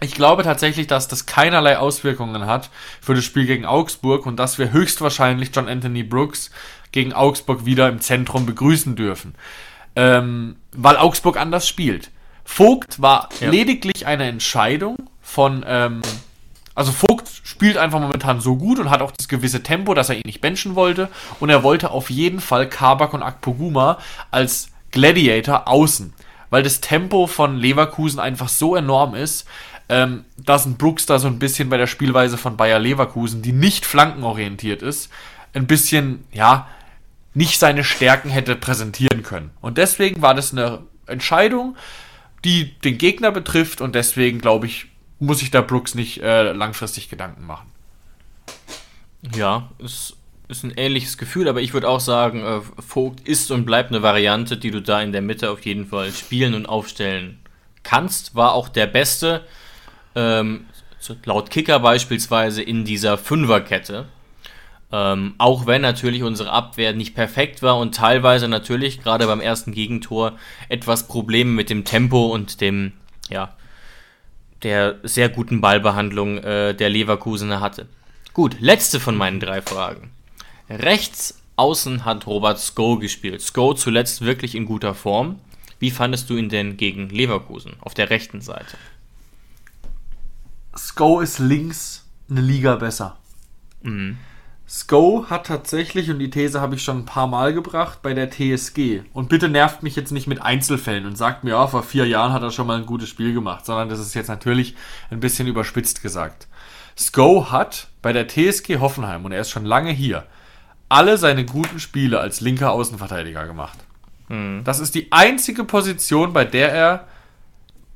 [0.00, 2.70] Ich glaube tatsächlich, dass das keinerlei Auswirkungen hat
[3.00, 6.52] für das Spiel gegen Augsburg und dass wir höchstwahrscheinlich John Anthony Brooks
[6.92, 9.34] gegen Augsburg wieder im Zentrum begrüßen dürfen.
[9.96, 12.12] Ähm, weil Augsburg anders spielt.
[12.44, 13.50] Vogt war ja.
[13.50, 14.96] lediglich eine Entscheidung
[15.28, 16.00] von, ähm,
[16.74, 20.16] also Vogt spielt einfach momentan so gut und hat auch das gewisse Tempo, dass er
[20.16, 21.08] ihn nicht benchen wollte.
[21.38, 23.98] Und er wollte auf jeden Fall Kabak und Akpoguma
[24.30, 26.14] als Gladiator außen.
[26.50, 29.46] Weil das Tempo von Leverkusen einfach so enorm ist,
[29.90, 33.52] ähm, dass ein Brooks da so ein bisschen bei der Spielweise von Bayer Leverkusen, die
[33.52, 35.10] nicht flankenorientiert ist,
[35.52, 36.68] ein bisschen, ja,
[37.34, 39.50] nicht seine Stärken hätte präsentieren können.
[39.60, 41.76] Und deswegen war das eine Entscheidung,
[42.44, 44.86] die den Gegner betrifft und deswegen glaube ich,
[45.18, 47.70] muss sich da Brooks nicht äh, langfristig Gedanken machen.
[49.34, 50.16] Ja, es
[50.48, 54.02] ist ein ähnliches Gefühl, aber ich würde auch sagen, äh, Vogt ist und bleibt eine
[54.02, 57.38] Variante, die du da in der Mitte auf jeden Fall spielen und aufstellen
[57.82, 58.34] kannst.
[58.34, 59.44] War auch der Beste,
[60.14, 60.66] ähm,
[61.24, 64.06] laut Kicker beispielsweise, in dieser Fünferkette.
[64.90, 69.72] Ähm, auch wenn natürlich unsere Abwehr nicht perfekt war und teilweise natürlich gerade beim ersten
[69.72, 70.38] Gegentor
[70.70, 72.92] etwas Probleme mit dem Tempo und dem,
[73.28, 73.54] ja,
[74.62, 77.86] der sehr guten Ballbehandlung äh, der Leverkusener hatte.
[78.32, 80.10] Gut, letzte von meinen drei Fragen.
[80.68, 83.42] Rechts außen hat Robert Sko gespielt.
[83.42, 85.40] Sko zuletzt wirklich in guter Form.
[85.78, 88.76] Wie fandest du ihn denn gegen Leverkusen auf der rechten Seite?
[90.76, 93.18] Sko ist links eine Liga besser.
[93.82, 94.18] Mhm.
[94.70, 98.30] Sko hat tatsächlich, und die These habe ich schon ein paar Mal gebracht, bei der
[98.30, 99.00] TSG.
[99.14, 102.34] Und bitte nervt mich jetzt nicht mit Einzelfällen und sagt mir, ja, vor vier Jahren
[102.34, 104.76] hat er schon mal ein gutes Spiel gemacht, sondern das ist jetzt natürlich
[105.10, 106.48] ein bisschen überspitzt gesagt.
[106.98, 110.26] Sko hat bei der TSG Hoffenheim, und er ist schon lange hier,
[110.90, 113.78] alle seine guten Spiele als linker Außenverteidiger gemacht.
[114.28, 114.64] Mhm.
[114.64, 117.08] Das ist die einzige Position, bei der er,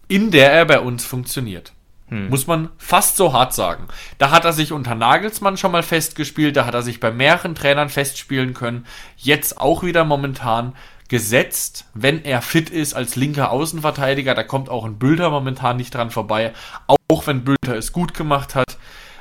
[0.09, 1.75] in der er bei uns funktioniert.
[2.13, 2.29] Hm.
[2.29, 3.89] Muss man fast so hart sagen.
[4.19, 7.55] Da hat er sich unter Nagelsmann schon mal festgespielt, da hat er sich bei mehreren
[7.55, 8.85] Trainern festspielen können.
[9.17, 10.75] Jetzt auch wieder momentan
[11.09, 14.35] gesetzt, wenn er fit ist als linker Außenverteidiger.
[14.35, 16.53] Da kommt auch ein Bülter momentan nicht dran vorbei,
[16.87, 18.77] auch wenn Bülter es gut gemacht hat.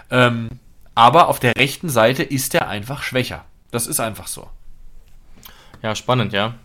[0.09, 0.49] Ähm,
[0.93, 3.45] aber auf der rechten Seite ist er einfach schwächer.
[3.71, 4.49] Das ist einfach so.
[5.81, 6.55] Ja, spannend, ja.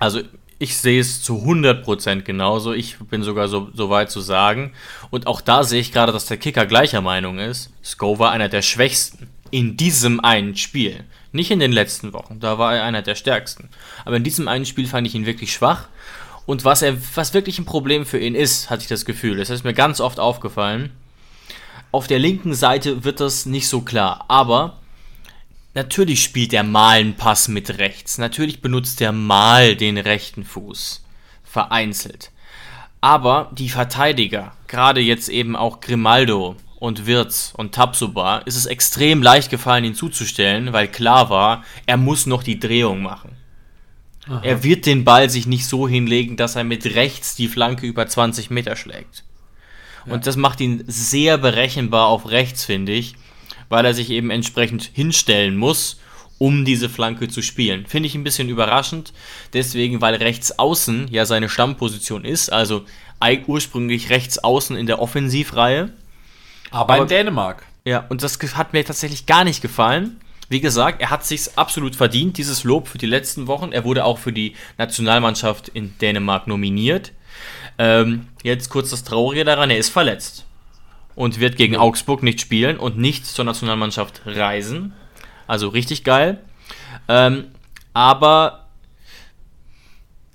[0.00, 0.20] Also
[0.58, 2.72] ich sehe es zu 100% genauso.
[2.72, 4.72] Ich bin sogar so, so weit zu sagen.
[5.10, 7.70] Und auch da sehe ich gerade, dass der Kicker gleicher Meinung ist.
[7.82, 11.04] Sko war einer der schwächsten in diesem einen Spiel.
[11.32, 13.68] Nicht in den letzten Wochen, da war er einer der stärksten.
[14.04, 15.88] Aber in diesem einen Spiel fand ich ihn wirklich schwach.
[16.46, 19.50] Und was, er, was wirklich ein Problem für ihn ist, hatte ich das Gefühl, das
[19.50, 20.90] ist mir ganz oft aufgefallen,
[21.90, 24.78] Auf der linken Seite wird das nicht so klar, aber
[25.78, 28.18] natürlich spielt er mal einen Pass mit rechts.
[28.18, 31.04] Natürlich benutzt er mal den rechten Fuß.
[31.44, 32.30] Vereinzelt.
[33.00, 39.22] Aber die Verteidiger, gerade jetzt eben auch Grimaldo und Wirtz und Tapsoba, ist es extrem
[39.22, 43.36] leicht gefallen, ihn zuzustellen, weil klar war, er muss noch die Drehung machen.
[44.26, 44.40] Aha.
[44.42, 48.06] Er wird den Ball sich nicht so hinlegen, dass er mit rechts die Flanke über
[48.06, 49.24] 20 Meter schlägt.
[50.06, 50.12] Ja.
[50.12, 53.14] Und das macht ihn sehr berechenbar auf rechts, finde ich,
[53.68, 55.98] weil er sich eben entsprechend hinstellen muss,
[56.38, 57.86] um diese Flanke zu spielen.
[57.86, 59.12] Finde ich ein bisschen überraschend,
[59.52, 62.84] deswegen, weil rechts außen ja seine Stammposition ist, also
[63.46, 65.92] ursprünglich rechts außen in der Offensivreihe.
[66.70, 67.64] Aber, Aber in Dänemark.
[67.84, 70.20] Ja, und das hat mir tatsächlich gar nicht gefallen.
[70.48, 73.72] Wie gesagt, er hat sich absolut verdient, dieses Lob für die letzten Wochen.
[73.72, 77.12] Er wurde auch für die Nationalmannschaft in Dänemark nominiert.
[77.78, 80.47] Ähm, jetzt kurz das Traurige daran, er ist verletzt
[81.18, 84.92] und wird gegen Augsburg nicht spielen und nicht zur Nationalmannschaft reisen.
[85.48, 86.38] Also richtig geil.
[87.08, 87.48] Ähm,
[87.92, 88.66] aber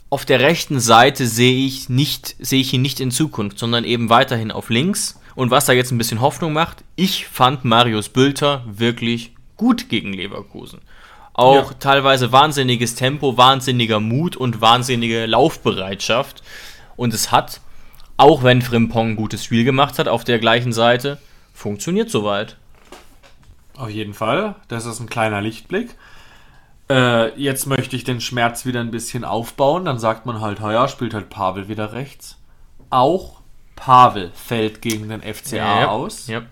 [0.09, 4.09] auf der rechten Seite sehe ich, nicht, sehe ich ihn nicht in Zukunft, sondern eben
[4.09, 5.21] weiterhin auf links.
[5.35, 10.11] Und was da jetzt ein bisschen Hoffnung macht, ich fand Marius Bülter wirklich gut gegen
[10.11, 10.81] Leverkusen.
[11.31, 11.77] Auch ja.
[11.79, 16.43] teilweise wahnsinniges Tempo, wahnsinniger Mut und wahnsinnige Laufbereitschaft.
[16.97, 17.61] Und es hat,
[18.23, 21.17] auch wenn Frimpong ein gutes Spiel gemacht hat auf der gleichen Seite,
[21.53, 22.55] funktioniert soweit.
[23.75, 24.55] Auf jeden Fall.
[24.69, 25.95] Das ist ein kleiner Lichtblick.
[26.89, 29.83] Äh, jetzt möchte ich den Schmerz wieder ein bisschen aufbauen.
[29.83, 32.38] Dann sagt man halt, ja, spielt halt Pavel wieder rechts.
[32.89, 33.41] Auch
[33.75, 36.27] Pavel fällt gegen den FCA ja, aus.
[36.27, 36.43] Ja.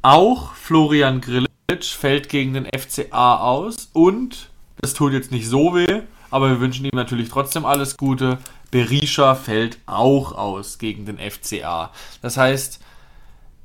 [0.00, 1.46] Auch Florian Grille
[1.82, 4.48] fällt gegen den FCA aus und
[4.80, 6.04] es tut jetzt nicht so weh,
[6.36, 8.36] aber wir wünschen ihm natürlich trotzdem alles Gute.
[8.70, 11.90] Berisha fällt auch aus gegen den FCA.
[12.20, 12.78] Das heißt,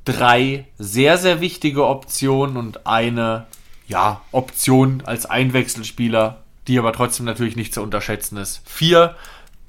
[0.05, 3.47] drei sehr, sehr wichtige Optionen und eine
[3.89, 8.61] ja, Option als Einwechselspieler, die aber trotzdem natürlich nicht zu unterschätzen ist.
[8.63, 9.17] Vier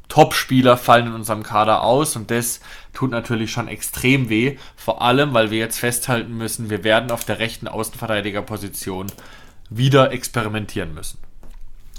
[0.07, 2.61] Top-Spieler fallen in unserem Kader aus und das
[2.93, 4.59] tut natürlich schon extrem weh.
[4.77, 9.09] Vor allem, weil wir jetzt festhalten müssen, wir werden auf der rechten Außenverteidigerposition
[9.71, 11.19] wieder experimentieren müssen.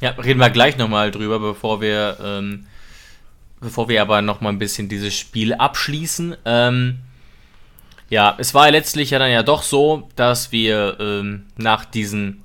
[0.01, 2.65] Ja, reden wir gleich nochmal drüber, bevor wir, ähm,
[3.61, 6.35] bevor wir aber nochmal ein bisschen dieses Spiel abschließen.
[6.45, 6.99] Ähm,
[8.09, 12.43] ja, es war letztlich ja dann ja doch so, dass wir ähm, nach diesen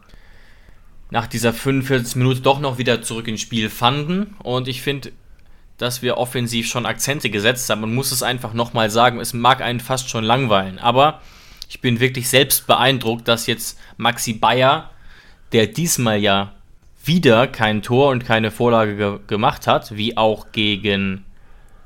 [1.10, 5.12] nach dieser 45 Minuten doch noch wieder zurück ins Spiel fanden und ich finde,
[5.78, 7.80] dass wir offensiv schon Akzente gesetzt haben.
[7.80, 11.22] Man muss es einfach nochmal sagen, es mag einen fast schon langweilen, aber
[11.68, 14.90] ich bin wirklich selbst beeindruckt, dass jetzt Maxi Bayer,
[15.52, 16.52] der diesmal ja
[17.08, 21.24] wieder kein Tor und keine Vorlage ge gemacht hat, wie auch gegen.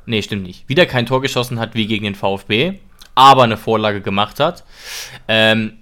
[0.04, 0.68] Nee, stimmt nicht.
[0.68, 2.80] Wieder kein Tor geschossen hat wie gegen den VfB,
[3.14, 4.64] aber eine Vorlage gemacht hat.
[5.28, 5.78] Ähm,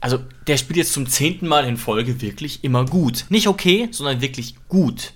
[0.00, 3.26] also, der spielt jetzt zum zehnten Mal in Folge wirklich immer gut.
[3.28, 5.12] Nicht okay, sondern wirklich gut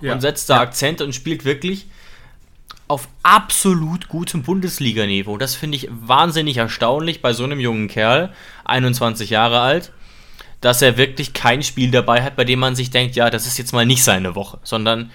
[0.00, 0.12] ja.
[0.12, 0.60] und setzt da.
[0.60, 1.86] Akzente und spielt wirklich
[2.88, 5.36] auf absolut gutem Bundesliga-Niveau.
[5.36, 8.32] Das finde ich wahnsinnig erstaunlich bei so einem jungen Kerl,
[8.64, 9.92] 21 Jahre alt,
[10.60, 13.58] dass er wirklich kein Spiel dabei hat, bei dem man sich denkt, ja, das ist
[13.58, 15.10] jetzt mal nicht seine Woche, sondern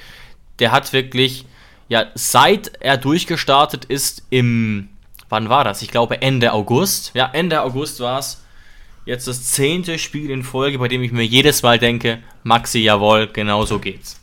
[0.59, 1.45] der hat wirklich,
[1.89, 4.89] ja, seit er durchgestartet ist im,
[5.29, 5.81] wann war das?
[5.81, 7.11] Ich glaube Ende August.
[7.13, 8.43] Ja, Ende August war es.
[9.05, 13.27] Jetzt das zehnte Spiel in Folge, bei dem ich mir jedes Mal denke, Maxi, jawohl,
[13.27, 14.22] genau so geht's.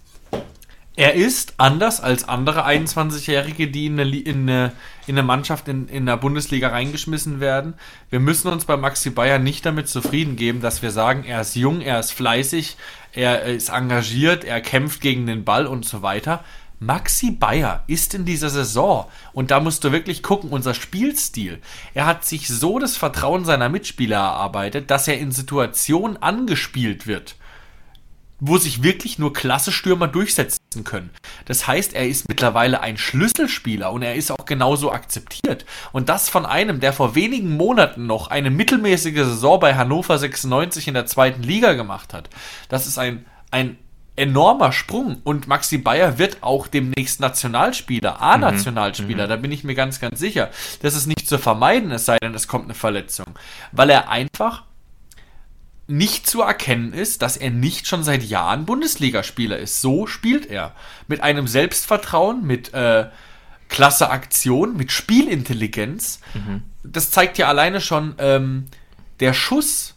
[1.01, 4.73] Er ist anders als andere 21-Jährige, die in eine, in eine,
[5.07, 7.73] in eine Mannschaft in, in der Bundesliga reingeschmissen werden.
[8.11, 11.57] Wir müssen uns bei Maxi Bayer nicht damit zufrieden geben, dass wir sagen, er ist
[11.57, 12.77] jung, er ist fleißig,
[13.15, 16.45] er ist engagiert, er kämpft gegen den Ball und so weiter.
[16.81, 21.63] Maxi Bayer ist in dieser Saison, und da musst du wirklich gucken, unser Spielstil.
[21.95, 27.37] Er hat sich so das Vertrauen seiner Mitspieler erarbeitet, dass er in Situationen angespielt wird
[28.41, 31.11] wo sich wirklich nur klasse Stürmer durchsetzen können.
[31.45, 35.65] Das heißt, er ist mittlerweile ein Schlüsselspieler und er ist auch genauso akzeptiert.
[35.93, 40.89] Und das von einem, der vor wenigen Monaten noch eine mittelmäßige Saison bei Hannover 96
[40.89, 42.31] in der zweiten Liga gemacht hat.
[42.69, 43.77] Das ist ein, ein
[44.17, 49.29] enormer Sprung und Maxi Bayer wird auch demnächst Nationalspieler, A-Nationalspieler, mhm.
[49.29, 50.51] da bin ich mir ganz, ganz sicher.
[50.83, 53.27] Das ist nicht zu vermeiden, es sei denn, es kommt eine Verletzung.
[53.73, 54.65] Weil er einfach
[55.91, 59.81] nicht zu erkennen ist, dass er nicht schon seit Jahren Bundesligaspieler ist.
[59.81, 60.73] So spielt er.
[61.09, 63.07] Mit einem Selbstvertrauen, mit äh,
[63.69, 66.21] klasse Aktion, mit Spielintelligenz.
[66.35, 66.63] Mhm.
[66.85, 68.67] Das zeigt ja alleine schon ähm,
[69.19, 69.97] der Schuss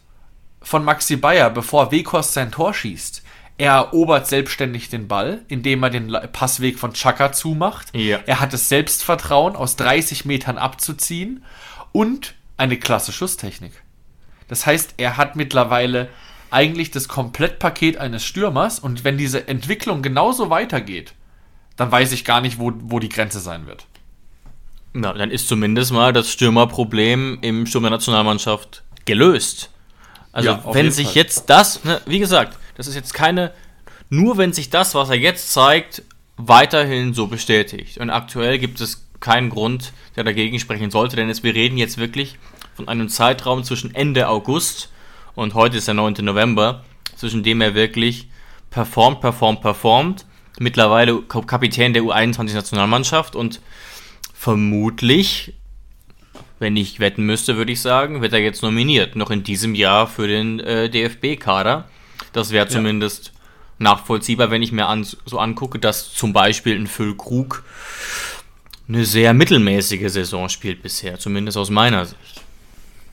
[0.60, 3.22] von Maxi Bayer, bevor Wekos sein Tor schießt.
[3.56, 7.94] Er erobert selbstständig den Ball, indem er den Passweg von Chaka zumacht.
[7.94, 8.18] Ja.
[8.26, 11.44] Er hat das Selbstvertrauen, aus 30 Metern abzuziehen.
[11.92, 13.83] Und eine klasse Schusstechnik.
[14.48, 16.08] Das heißt, er hat mittlerweile
[16.50, 21.14] eigentlich das Komplettpaket eines Stürmers und wenn diese Entwicklung genauso weitergeht,
[21.76, 23.86] dann weiß ich gar nicht, wo, wo die Grenze sein wird.
[24.94, 29.70] Ja, dann ist zumindest mal das Stürmerproblem im Sturm der Nationalmannschaft gelöst.
[30.30, 31.16] Also Ja, wenn sich Fall.
[31.16, 33.52] jetzt das, ne, wie gesagt, das ist jetzt keine,
[34.08, 36.02] nur wenn sich das, was er jetzt zeigt,
[36.36, 37.98] weiterhin so bestätigt.
[37.98, 41.98] Und aktuell gibt es keinen Grund, der dagegen sprechen sollte, denn es, wir reden jetzt
[41.98, 42.36] wirklich
[42.74, 44.90] von einem Zeitraum zwischen Ende August
[45.34, 46.14] und heute ist der 9.
[46.22, 46.84] November,
[47.16, 48.28] zwischen dem er wirklich
[48.70, 50.26] performt, performt, performt.
[50.58, 53.60] Mittlerweile Ka- Kapitän der U21-Nationalmannschaft und
[54.32, 55.54] vermutlich,
[56.58, 60.06] wenn ich wetten müsste, würde ich sagen, wird er jetzt nominiert, noch in diesem Jahr
[60.06, 61.88] für den äh, DFB-Kader.
[62.32, 63.32] Das wäre zumindest
[63.78, 67.64] nachvollziehbar, wenn ich mir an, so angucke, dass zum Beispiel ein Füllkrug
[68.88, 72.43] eine sehr mittelmäßige Saison spielt bisher, zumindest aus meiner Sicht.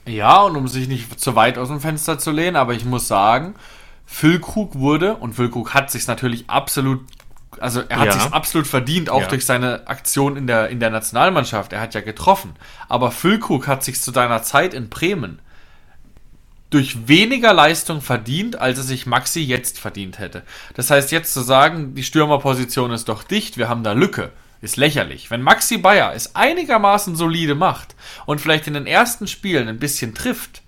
[0.07, 3.07] Ja, und um sich nicht zu weit aus dem Fenster zu lehnen, aber ich muss
[3.07, 3.55] sagen,
[4.05, 7.01] Füllkrug wurde, und Füllkrug hat sich natürlich absolut,
[7.59, 8.11] also er hat Ja.
[8.13, 9.27] sich absolut verdient, auch Ja.
[9.27, 11.71] durch seine Aktion in der, in der Nationalmannschaft.
[11.71, 12.53] Er hat ja getroffen.
[12.89, 15.39] Aber Füllkrug hat sich zu deiner Zeit in Bremen
[16.71, 20.43] durch weniger Leistung verdient, als es sich Maxi jetzt verdient hätte.
[20.73, 24.31] Das heißt, jetzt zu sagen, die Stürmerposition ist doch dicht, wir haben da Lücke,
[24.61, 25.31] ist lächerlich.
[25.31, 27.95] Wenn Maxi Bayer es einigermaßen solide macht
[28.25, 30.61] und vielleicht in den ersten Spielen ein bisschen trifft,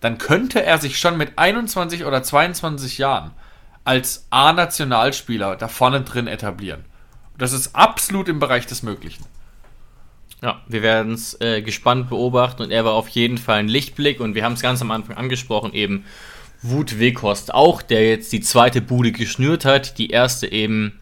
[0.00, 3.32] dann könnte er sich schon mit 21 oder 22 Jahren
[3.84, 6.84] als A-Nationalspieler da vorne drin etablieren.
[7.36, 9.24] Das ist absolut im Bereich des Möglichen.
[10.40, 14.20] Ja, wir werden es äh, gespannt beobachten und er war auf jeden Fall ein Lichtblick
[14.20, 16.04] und wir haben es ganz am Anfang angesprochen, eben
[16.62, 21.00] Wut Weghorst auch, der jetzt die zweite Bude geschnürt hat, die erste eben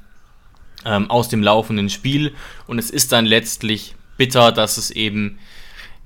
[0.84, 2.34] ähm, aus dem laufenden Spiel
[2.66, 5.38] und es ist dann letztlich bitter, dass es eben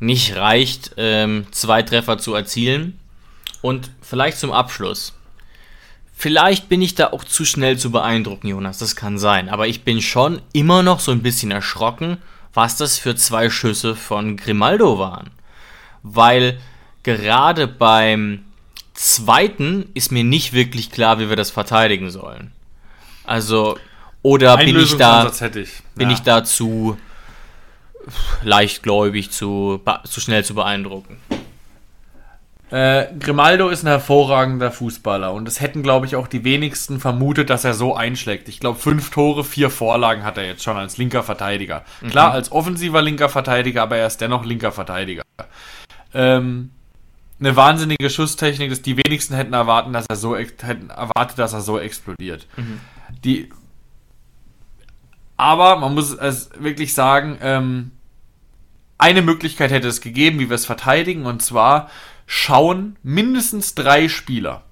[0.01, 2.99] nicht reicht, ähm, zwei Treffer zu erzielen
[3.63, 5.15] und vielleicht zum Abschluss.
[6.17, 9.49] Vielleicht bin ich da auch zu schnell zu beeindrucken, Jonas, das kann sein.
[9.49, 12.19] Aber ich bin schon immer noch so ein bisschen erschrocken,
[12.53, 15.31] was das für zwei Schüsse von Grimaldo waren.
[16.03, 16.61] Weil
[17.03, 18.45] gerade beim
[18.95, 22.53] zweiten ist mir nicht wirklich klar, wie wir das verteidigen sollen.
[23.25, 23.77] Also,
[24.25, 25.83] oder bin ich da, ich.
[25.95, 26.15] bin Ja.
[26.15, 26.97] ich da zu
[28.43, 31.19] leichtgläubig, zu, zu schnell zu beeindrucken?
[32.71, 37.51] Äh, Grimaldo ist ein hervorragender Fußballer und es hätten, glaube ich, auch die wenigsten vermutet,
[37.51, 38.49] dass er so einschlägt.
[38.49, 41.85] Ich glaube, fünf Tore, vier Vorlagen hat er jetzt schon als linker Verteidiger.
[42.09, 45.23] Klar, als offensiver linker Verteidiger, aber er ist dennoch linker Verteidiger.
[46.15, 46.71] Ähm,
[47.39, 51.61] eine wahnsinnige Schusstechnik, dass die wenigsten hätten erwarten, dass er so hätten erwartet, dass er
[51.61, 52.47] so explodiert.
[53.23, 53.51] Die,
[55.37, 57.91] aber man muss es wirklich sagen, ähm,
[58.99, 61.91] eine Möglichkeit hätte es gegeben, wie wir es verteidigen, und zwar
[62.27, 64.63] schauen mindestens drei Spieler.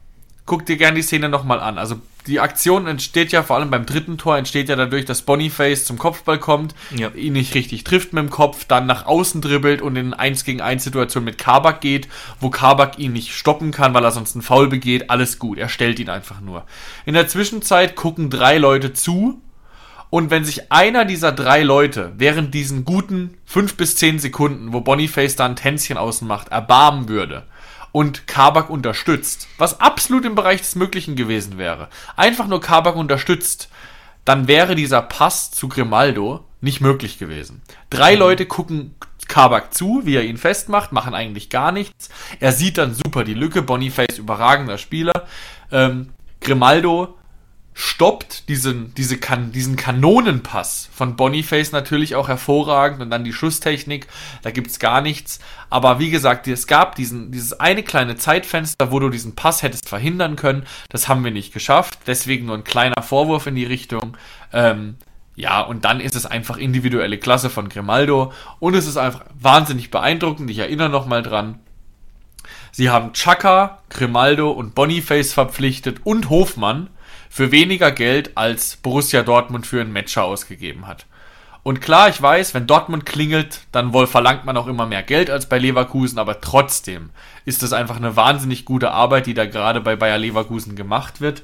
[0.46, 1.78] Guck dir gerne die Szene nochmal an.
[1.78, 5.84] Also die Aktion entsteht ja vor allem beim dritten Tor, entsteht ja dadurch, dass Boniface
[5.84, 7.10] zum Kopfball kommt, Ja.
[7.10, 10.60] ihn nicht richtig trifft mit dem Kopf, dann nach außen dribbelt und in 1 gegen
[10.60, 12.08] 1 Situation mit Kabak geht,
[12.40, 15.10] wo Kabak ihn nicht stoppen kann, weil er sonst einen Foul begeht.
[15.10, 16.64] Alles gut, er stellt ihn einfach nur.
[17.06, 19.40] In der Zwischenzeit gucken drei Leute zu
[20.12, 24.82] und wenn sich einer dieser drei Leute während diesen guten fünf bis zehn Sekunden, wo
[24.82, 27.46] Boniface da ein Tänzchen außen macht, erbarmen würde
[27.92, 33.70] und Kabak unterstützt, was absolut im Bereich des Möglichen gewesen wäre, einfach nur Kabak unterstützt,
[34.26, 37.62] dann wäre dieser Pass zu Grimaldo nicht möglich gewesen.
[37.88, 38.94] Drei Leute gucken
[39.28, 42.10] Kabak zu, wie er ihn festmacht, machen eigentlich gar nichts.
[42.38, 45.26] Er sieht dann super die Lücke, Boniface überragender Spieler.
[45.70, 46.10] Ähm,
[46.42, 47.16] Grimaldo
[47.75, 54.09] stoppt diesen, diese kan diesen Kanonenpass von Boniface natürlich auch hervorragend und dann die Schusstechnik,
[54.43, 55.41] da gibt's gar nichts.
[55.70, 59.89] Aber wie gesagt, es gab diesen, dieses eine kleine Zeitfenster, wo du diesen Pass hättest
[59.89, 60.66] verhindern können.
[60.91, 62.01] Das haben wir nicht geschafft.
[62.07, 64.16] Deswegen nur ein kleiner Vorwurf in die Richtung.
[64.53, 64.97] Ähm,
[65.35, 69.91] ja, und dann ist es einfach individuelle Klasse von Grimaldo und es ist einfach wahnsinnig
[69.91, 70.51] beeindruckend.
[70.51, 71.59] Ich erinnere nochmal dran.
[72.70, 76.91] Sie haben Chaka, Grimaldo und Boniface verpflichtet und Hofmann
[77.33, 81.07] für weniger Geld als Borussia Dortmund für einen Matcher ausgegeben hat.
[81.62, 85.30] Und klar, ich weiß, wenn Dortmund klingelt, dann wohl verlangt man auch immer mehr Geld
[85.30, 87.09] als bei Leverkusen, aber trotzdem
[87.47, 91.43] ist es einfach eine wahnsinnig gute Arbeit, die da gerade bei Bayer Leverkusen gemacht wird.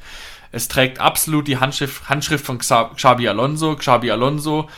[0.52, 3.74] Es trägt absolut die Handschrift, Handschrift von Xa- Xabi Alonso.
[3.74, 4.68] Xabi Alonso,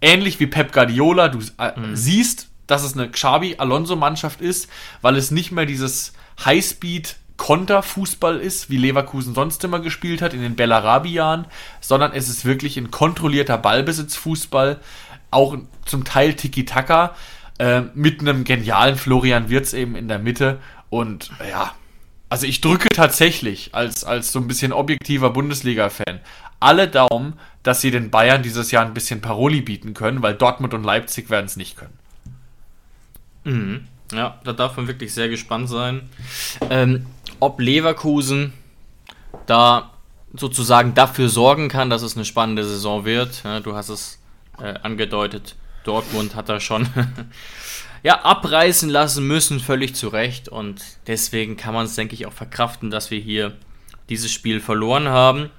[0.00, 4.70] ähnlich wie Pep Guardiola, du äh, siehst, dass es eine Xabi Alonso Mannschaft ist,
[5.02, 10.42] weil es nicht mehr dieses Highspeed Konterfußball ist, wie Leverkusen sonst immer gespielt hat in
[10.42, 11.46] den Bellarabi-Jahren,
[11.80, 14.80] sondern es ist wirklich ein kontrollierter Ballbesitzfußball,
[15.30, 17.14] auch zum Teil Tiki-Taka.
[17.58, 20.58] äh, mit einem genialen Florian Wirtz eben in der Mitte.
[20.90, 21.72] Und ja,
[22.28, 26.20] also ich drücke tatsächlich als, als so ein bisschen objektiver Bundesliga-Fan
[26.60, 30.72] alle Daumen, dass sie den Bayern dieses Jahr ein bisschen Paroli bieten können, weil Dortmund
[30.74, 31.98] und Leipzig werden es nicht können.
[33.44, 33.86] Mhm.
[34.12, 36.08] Ja, da darf man wirklich sehr gespannt sein.
[36.70, 37.06] Ähm,
[37.44, 38.54] ob Leverkusen
[39.44, 39.90] da
[40.32, 43.42] sozusagen dafür sorgen kann, dass es eine spannende Saison wird.
[43.44, 44.18] Ja, du hast es
[44.58, 45.54] äh, angedeutet.
[45.84, 46.88] Dortmund hat da schon
[48.02, 50.48] ja, abreißen lassen müssen, völlig zu Recht.
[50.48, 53.52] Und deswegen kann man es, denke ich, auch verkraften, dass wir hier
[54.08, 55.50] dieses Spiel verloren haben.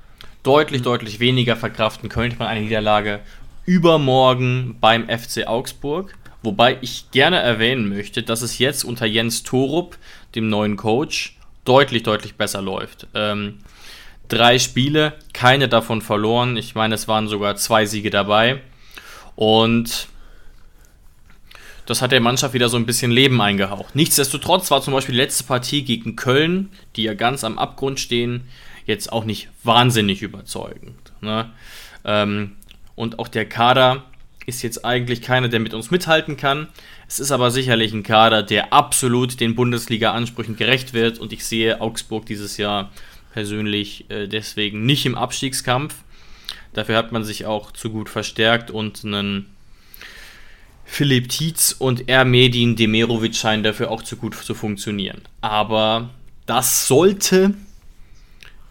[0.41, 0.86] Deutlich, mhm.
[0.86, 3.19] deutlich weniger verkraften könnte man eine Niederlage
[3.65, 6.15] übermorgen beim FC Augsburg.
[6.41, 9.97] Wobei ich gerne erwähnen möchte, dass es jetzt unter Jens Torup,
[10.33, 11.36] dem neuen Coach,
[11.66, 13.07] deutlich, deutlich besser läuft.
[13.13, 13.59] Ähm,
[14.28, 16.57] drei Spiele, keine davon verloren.
[16.57, 18.61] Ich meine, es waren sogar zwei Siege dabei.
[19.36, 20.07] Und
[21.86, 23.95] das hat der Mannschaft wieder so ein bisschen Leben eingehaucht.
[23.95, 28.47] Nichtsdestotrotz war zum Beispiel die letzte Partie gegen Köln, die ja ganz am Abgrund stehen,
[28.86, 31.11] jetzt auch nicht wahnsinnig überzeugend.
[31.22, 31.51] Ne?
[32.03, 32.55] Ähm,
[32.95, 34.03] und auch der Kader
[34.46, 36.68] ist jetzt eigentlich keiner, der mit uns mithalten kann.
[37.08, 41.82] Es ist aber sicherlich ein Kader, der absolut den Bundesliga-Ansprüchen gerecht wird und ich sehe
[41.82, 42.91] Augsburg dieses Jahr
[43.34, 45.96] persönlich äh, deswegen nicht im Abstiegskampf.
[46.74, 49.48] Dafür hat man sich auch zu gut verstärkt und einen
[50.86, 55.22] Philipp Tietz und Ermedin Demirovic scheinen dafür auch zu gut zu funktionieren.
[55.41, 56.10] Aber
[56.46, 57.56] das sollte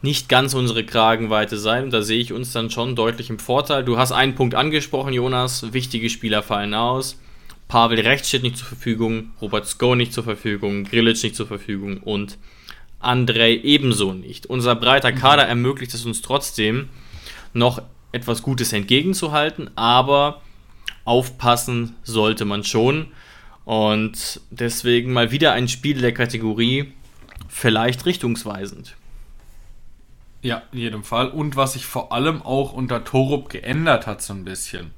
[0.05, 1.91] nicht ganz unsere Kragenweite sein.
[1.91, 3.85] Da sehe ich uns dann schon deutlich im Vorteil.
[3.85, 5.73] Du hast einen Punkt angesprochen, Jonas.
[5.73, 7.19] Wichtige Spieler fallen aus.
[7.69, 11.97] Pavel Recht steht nicht zur Verfügung, Robert Sko nicht zur Verfügung, Grilic nicht zur Verfügung
[12.03, 12.37] und
[13.01, 14.45] Andrei ebenso nicht.
[14.45, 15.17] Unser breiter mhm.
[15.17, 16.91] Kader ermöglicht es uns trotzdem,
[17.55, 17.81] noch
[18.13, 20.43] etwas Gutes entgegenzuhalten, aber
[21.07, 23.07] aufpassen sollte man schon.
[23.65, 26.93] Und deswegen mal wieder ein Spiel der Kategorie
[27.49, 28.97] vielleicht richtungsweisend.
[30.45, 31.29] Ja, in jedem Fall.
[31.31, 34.91] Und was sich vor allem auch unter Torup geändert hat, so ein bisschen.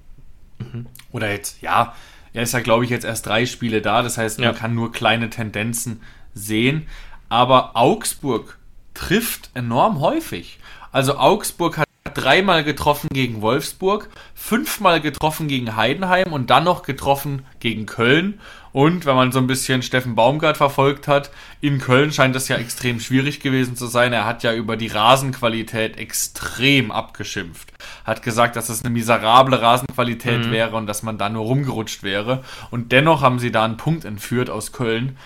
[0.59, 0.86] Mhm.
[1.12, 1.94] Oder jetzt, ja,
[2.32, 4.03] er ist ja, glaube ich, jetzt erst drei Spiele da.
[4.03, 4.53] Das heißt, man ja.
[4.53, 6.03] kann nur kleine Tendenzen
[6.34, 6.88] sehen.
[7.28, 8.59] Aber Augsburg
[8.92, 10.59] trifft enorm häufig.
[10.90, 11.86] Also Augsburg hat
[12.16, 18.40] dreimal getroffen gegen Wolfsburg, fünfmal getroffen gegen Heidenheim und dann noch getroffen gegen Köln.
[18.72, 22.56] Und wenn man so ein bisschen Steffen Baumgart verfolgt hat, in Köln scheint das ja
[22.56, 24.12] extrem schwierig gewesen zu sein.
[24.12, 27.72] Er hat ja über die Rasenqualität extrem abgeschimpft.
[28.04, 30.50] Hat gesagt, dass es eine miserable Rasenqualität mhm.
[30.50, 32.44] wäre und dass man da nur rumgerutscht wäre.
[32.70, 35.16] Und dennoch haben sie da einen Punkt entführt aus Köln.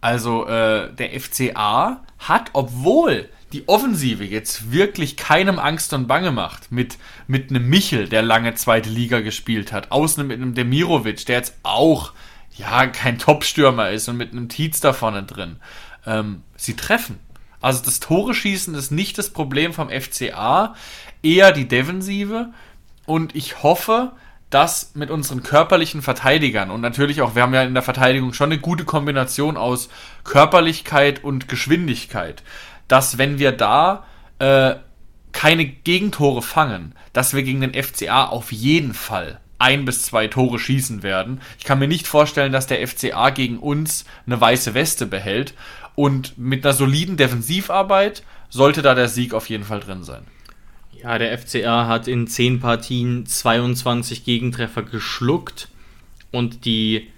[0.00, 6.72] Also äh, der FCA hat, obwohl die Offensive jetzt wirklich keinem Angst und Bange macht,
[6.72, 11.36] mit, mit einem Michel, der lange zweite Liga gespielt hat, außen mit einem Demirovic, der
[11.36, 12.12] jetzt auch,
[12.56, 15.56] ja, kein Top-Stürmer ist und mit einem Tietz da vorne drin.
[16.06, 17.18] Ähm, sie treffen.
[17.60, 20.74] Also das Tore schießen ist nicht das Problem vom FCA,
[21.22, 22.52] eher die Defensive.
[23.06, 24.12] Und ich hoffe,
[24.52, 28.52] dass mit unseren körperlichen Verteidigern und natürlich auch, wir haben ja in der Verteidigung schon
[28.52, 29.88] eine gute Kombination aus
[30.24, 32.42] Körperlichkeit und Geschwindigkeit,
[32.92, 34.04] dass wenn wir da
[34.38, 34.74] äh,
[35.32, 40.58] keine Gegentore fangen, dass wir gegen den FCA auf jeden Fall ein bis zwei Tore
[40.58, 41.40] schießen werden.
[41.58, 45.54] Ich kann mir nicht vorstellen, dass der FCA gegen uns eine weiße Weste behält.
[45.94, 50.26] Und mit einer soliden Defensivarbeit sollte da der Sieg auf jeden Fall drin sein.
[51.02, 55.68] Ja, der FCA hat in 10 Partien 22 Gegentreffer geschluckt
[56.30, 57.08] und die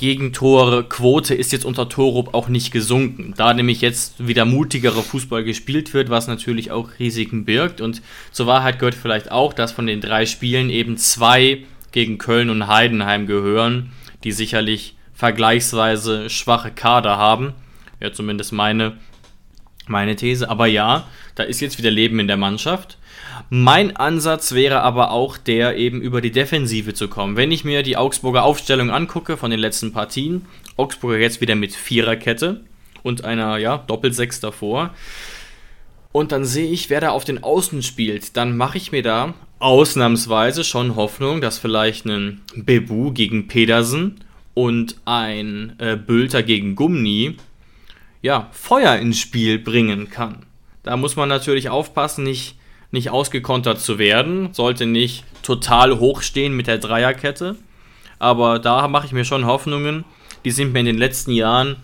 [0.00, 5.92] Gegentore-Quote ist jetzt unter Torup auch nicht gesunken, da nämlich jetzt wieder mutigere Fußball gespielt
[5.92, 7.82] wird, was natürlich auch Risiken birgt.
[7.82, 8.00] Und
[8.32, 12.66] zur Wahrheit gehört vielleicht auch, dass von den drei Spielen eben zwei gegen Köln und
[12.66, 13.92] Heidenheim gehören,
[14.24, 17.52] die sicherlich vergleichsweise schwache Kader haben.
[18.00, 18.96] Ja, zumindest meine,
[19.86, 20.48] meine These.
[20.48, 22.96] Aber ja, da ist jetzt wieder Leben in der Mannschaft.
[23.48, 27.36] Mein Ansatz wäre aber auch der, eben über die Defensive zu kommen.
[27.36, 31.74] Wenn ich mir die Augsburger Aufstellung angucke von den letzten Partien, Augsburger jetzt wieder mit
[31.74, 32.60] Viererkette
[33.02, 34.90] und einer ja, Doppelsechs davor.
[36.12, 38.36] Und dann sehe ich, wer da auf den Außen spielt.
[38.36, 44.24] Dann mache ich mir da ausnahmsweise schon Hoffnung, dass vielleicht ein Bebu gegen Pedersen
[44.54, 47.36] und ein äh, Bülter gegen Gumni
[48.22, 50.46] ja, Feuer ins Spiel bringen kann.
[50.82, 52.56] Da muss man natürlich aufpassen, nicht
[52.90, 57.56] nicht ausgekontert zu werden, sollte nicht total hoch stehen mit der Dreierkette.
[58.18, 60.04] Aber da mache ich mir schon Hoffnungen.
[60.44, 61.76] Die sind mir in den letzten Jahren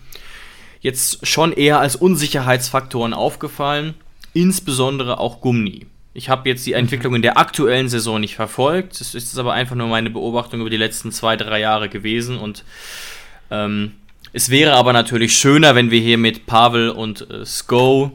[0.81, 3.95] jetzt schon eher als Unsicherheitsfaktoren aufgefallen.
[4.35, 5.87] Insbesondere auch Gummi.
[6.13, 9.01] Ich habe jetzt die Entwicklung in der aktuellen Saison nicht verfolgt.
[9.01, 12.39] Das ist aber einfach nur meine Beobachtung über die letzten zwei, drei Jahre gewesen.
[12.39, 12.65] Und
[13.51, 13.93] ähm,
[14.33, 18.13] es wäre aber natürlich schöner, wenn wir hier mit Pavel und äh, Sko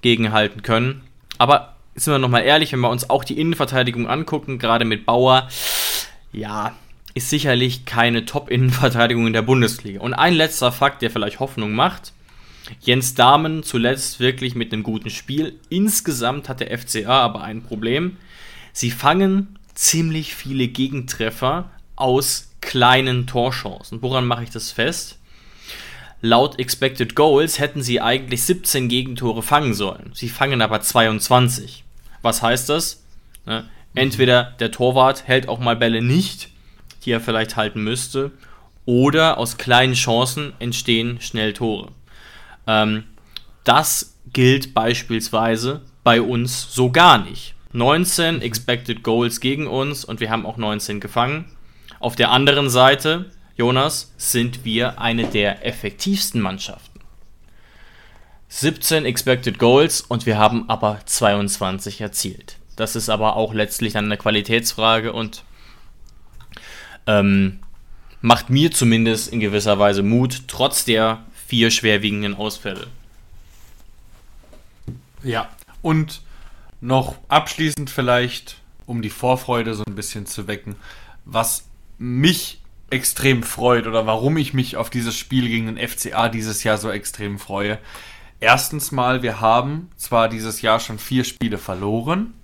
[0.00, 1.02] gegenhalten können.
[1.38, 5.48] Aber sind wir nochmal ehrlich, wenn wir uns auch die Innenverteidigung angucken, gerade mit Bauer,
[6.32, 6.74] ja,
[7.14, 10.00] ist sicherlich keine Top-Innenverteidigung in der Bundesliga.
[10.00, 12.12] Und ein letzter Fakt, der vielleicht Hoffnung macht.
[12.80, 15.58] Jens Dahmen zuletzt wirklich mit einem guten Spiel.
[15.68, 18.16] Insgesamt hat der FCA aber ein Problem.
[18.72, 24.02] Sie fangen ziemlich viele Gegentreffer aus kleinen Torchancen.
[24.02, 25.18] Woran mache ich das fest?
[26.20, 30.10] Laut Expected Goals hätten sie eigentlich 17 Gegentore fangen sollen.
[30.14, 31.83] Sie fangen aber 22.
[32.24, 33.04] Was heißt das?
[33.46, 33.68] Ne?
[33.94, 36.48] Entweder der Torwart hält auch mal Bälle nicht,
[37.04, 38.32] die er vielleicht halten müsste,
[38.86, 41.92] oder aus kleinen Chancen entstehen schnell Tore.
[42.66, 43.04] Ähm,
[43.62, 47.54] das gilt beispielsweise bei uns so gar nicht.
[47.72, 51.44] 19 Expected Goals gegen uns und wir haben auch 19 gefangen.
[52.00, 56.93] Auf der anderen Seite Jonas, sind wir eine der effektivsten Mannschaften.
[58.56, 62.56] 17 Expected Goals und wir haben aber 22 erzielt.
[62.76, 65.42] Das ist aber auch letztlich dann eine Qualitätsfrage und
[67.08, 67.58] ähm,
[68.20, 72.86] macht mir zumindest in gewisser Weise Mut, trotz der vier schwerwiegenden Ausfälle.
[75.24, 75.48] Ja,
[75.82, 76.22] und
[76.80, 80.76] noch abschließend vielleicht, um die Vorfreude so ein bisschen zu wecken,
[81.24, 81.64] was
[81.98, 86.78] mich extrem freut oder warum ich mich auf dieses Spiel gegen den FCA dieses Jahr
[86.78, 87.80] so extrem freue.
[88.40, 92.34] Erstens mal, wir haben zwar dieses Jahr schon vier Spiele verloren,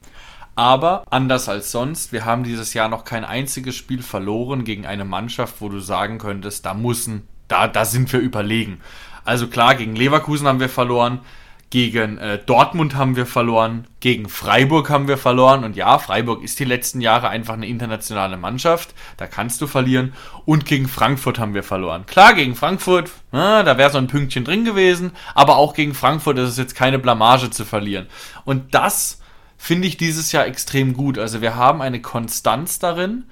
[0.54, 5.04] aber anders als sonst, wir haben dieses Jahr noch kein einziges Spiel verloren gegen eine
[5.04, 8.80] Mannschaft, wo du sagen könntest, da müssen, da, da sind wir überlegen.
[9.24, 11.20] Also klar, gegen Leverkusen haben wir verloren,
[11.70, 15.62] gegen äh, Dortmund haben wir verloren, gegen Freiburg haben wir verloren.
[15.62, 18.92] Und ja, Freiburg ist die letzten Jahre einfach eine internationale Mannschaft.
[19.16, 20.12] Da kannst du verlieren.
[20.44, 22.06] Und gegen Frankfurt haben wir verloren.
[22.06, 25.12] Klar, gegen Frankfurt, na, da wäre so ein Pünktchen drin gewesen.
[25.36, 28.08] Aber auch gegen Frankfurt ist es jetzt keine Blamage zu verlieren.
[28.44, 29.20] Und das
[29.56, 31.18] finde ich dieses Jahr extrem gut.
[31.18, 33.26] Also wir haben eine Konstanz darin.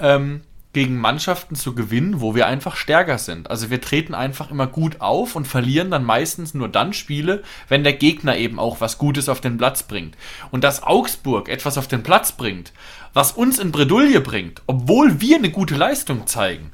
[0.00, 0.40] Ähm,
[0.74, 3.50] gegen Mannschaften zu gewinnen, wo wir einfach stärker sind.
[3.50, 7.84] Also wir treten einfach immer gut auf und verlieren dann meistens nur dann Spiele, wenn
[7.84, 10.16] der Gegner eben auch was Gutes auf den Platz bringt.
[10.50, 12.72] Und dass Augsburg etwas auf den Platz bringt,
[13.14, 16.72] was uns in Bredouille bringt, obwohl wir eine gute Leistung zeigen,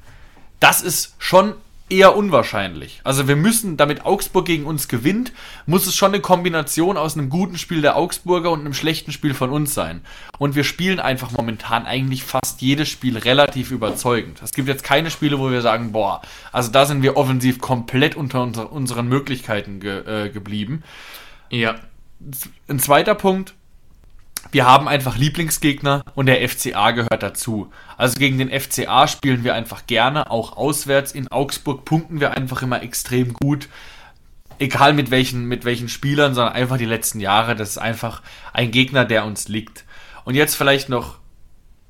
[0.59, 1.55] das ist schon
[1.91, 3.01] eher unwahrscheinlich.
[3.05, 5.33] Also wir müssen, damit Augsburg gegen uns gewinnt,
[5.67, 9.35] muss es schon eine Kombination aus einem guten Spiel der Augsburger und einem schlechten Spiel
[9.35, 10.01] von uns sein.
[10.39, 14.41] Und wir spielen einfach momentan eigentlich fast jedes Spiel relativ überzeugend.
[14.43, 16.23] Es gibt jetzt keine Spiele, wo wir sagen, boah,
[16.53, 20.83] also da sind wir offensiv komplett unter unser, unseren Möglichkeiten ge, äh, geblieben.
[21.51, 21.77] Ja.
[22.69, 23.55] Ein zweiter Punkt,
[24.53, 27.71] wir haben einfach Lieblingsgegner und der FCA gehört dazu.
[27.97, 31.13] Also gegen den FCA spielen wir einfach gerne, auch auswärts.
[31.13, 33.69] In Augsburg punkten wir einfach immer extrem gut.
[34.59, 37.55] Egal mit welchen, mit welchen Spielern, sondern einfach die letzten Jahre.
[37.55, 38.23] Das ist einfach
[38.53, 39.85] ein Gegner, der uns liegt.
[40.25, 41.19] Und jetzt vielleicht noch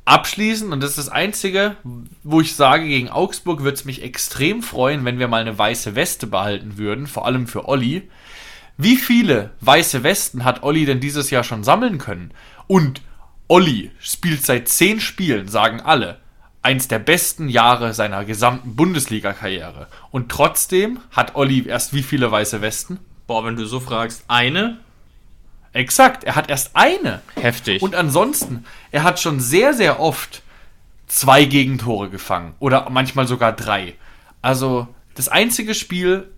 [0.05, 1.77] abschließend, und das ist das Einzige,
[2.23, 5.95] wo ich sage, gegen Augsburg würde es mich extrem freuen, wenn wir mal eine weiße
[5.95, 8.09] Weste behalten würden, vor allem für Olli.
[8.83, 12.33] Wie viele weiße Westen hat Olli denn dieses Jahr schon sammeln können?
[12.67, 13.03] Und
[13.47, 16.19] Olli spielt seit zehn Spielen, sagen alle,
[16.63, 19.89] eins der besten Jahre seiner gesamten Bundesliga-Karriere.
[20.11, 23.01] Und trotzdem hat Olli erst wie viele weiße Westen?
[23.27, 24.79] Boah, wenn du so fragst, eine?
[25.75, 27.21] Exakt, er hat erst eine.
[27.35, 27.83] Heftig.
[27.83, 30.43] Und ansonsten, er hat schon sehr, sehr oft
[31.07, 32.55] zwei Gegentore gefangen.
[32.61, 33.95] Oder manchmal sogar drei.
[34.41, 36.33] Also, das einzige Spiel,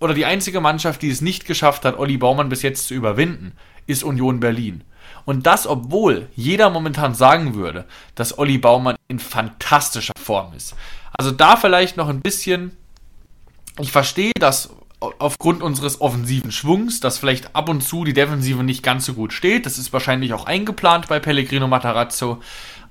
[0.00, 3.52] oder die einzige Mannschaft, die es nicht geschafft hat, Olli Baumann bis jetzt zu überwinden,
[3.86, 4.82] ist Union Berlin.
[5.24, 10.74] Und das, obwohl jeder momentan sagen würde, dass Olli Baumann in fantastischer Form ist.
[11.16, 12.76] Also da vielleicht noch ein bisschen,
[13.80, 14.70] ich verstehe, dass
[15.00, 19.32] aufgrund unseres offensiven Schwungs, dass vielleicht ab und zu die Defensive nicht ganz so gut
[19.32, 19.66] steht.
[19.66, 22.40] Das ist wahrscheinlich auch eingeplant bei Pellegrino Matarazzo.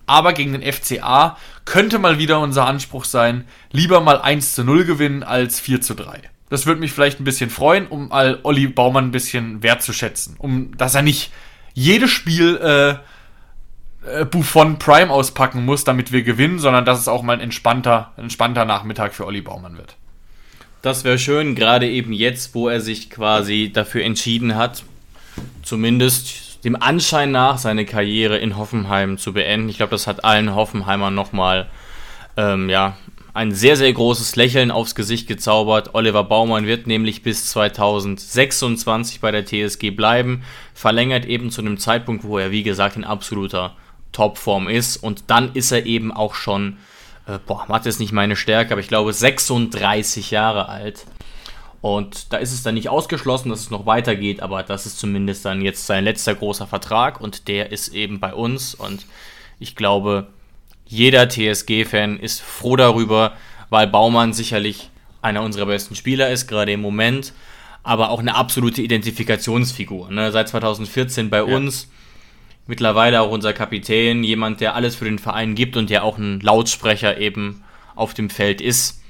[0.05, 4.85] Aber gegen den FCA könnte mal wieder unser Anspruch sein, lieber mal 1 zu 0
[4.85, 6.21] gewinnen als 4 zu 3.
[6.49, 10.35] Das würde mich vielleicht ein bisschen freuen, um all Olli Baumann ein bisschen wertzuschätzen.
[10.37, 11.31] Um, dass er nicht
[11.73, 12.95] jedes Spiel äh,
[14.05, 18.11] äh, Buffon Prime auspacken muss, damit wir gewinnen, sondern dass es auch mal ein entspannter,
[18.17, 19.95] entspannter Nachmittag für Olli Baumann wird.
[20.81, 24.83] Das wäre schön, gerade eben jetzt, wo er sich quasi dafür entschieden hat,
[25.63, 29.69] zumindest dem Anschein nach seine Karriere in Hoffenheim zu beenden.
[29.69, 31.67] Ich glaube, das hat allen Hoffenheimern nochmal
[32.37, 32.97] ähm, ja,
[33.35, 35.93] ein sehr, sehr großes Lächeln aufs Gesicht gezaubert.
[35.93, 42.23] Oliver Baumann wird nämlich bis 2026 bei der TSG bleiben, verlängert eben zu einem Zeitpunkt,
[42.23, 43.75] wo er, wie gesagt, in absoluter
[44.13, 44.95] Topform ist.
[44.95, 46.77] Und dann ist er eben auch schon,
[47.27, 51.05] äh, boah, Mathe ist nicht meine Stärke, aber ich glaube 36 Jahre alt.
[51.81, 55.43] Und da ist es dann nicht ausgeschlossen, dass es noch weitergeht, aber das ist zumindest
[55.43, 58.75] dann jetzt sein letzter großer Vertrag und der ist eben bei uns.
[58.75, 59.05] Und
[59.59, 60.27] ich glaube,
[60.85, 63.33] jeder TSG-Fan ist froh darüber,
[63.69, 64.89] weil Baumann sicherlich
[65.21, 67.33] einer unserer besten Spieler ist, gerade im Moment,
[67.83, 70.11] aber auch eine absolute Identifikationsfigur.
[70.11, 70.31] Ne?
[70.31, 71.43] Seit 2014 bei ja.
[71.43, 71.89] uns,
[72.67, 76.39] mittlerweile auch unser Kapitän, jemand, der alles für den Verein gibt und der auch ein
[76.39, 77.63] Lautsprecher eben
[77.95, 79.01] auf dem Feld ist.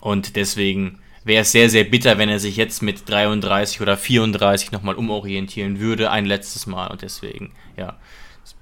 [0.00, 4.72] Und deswegen wäre es sehr, sehr bitter, wenn er sich jetzt mit 33 oder 34
[4.72, 6.88] nochmal umorientieren würde, ein letztes Mal.
[6.88, 7.96] Und deswegen, ja,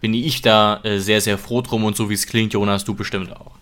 [0.01, 2.94] bin ich da äh, sehr, sehr froh drum und so wie es klingt, Jonas, du
[2.94, 3.53] bestimmt auch.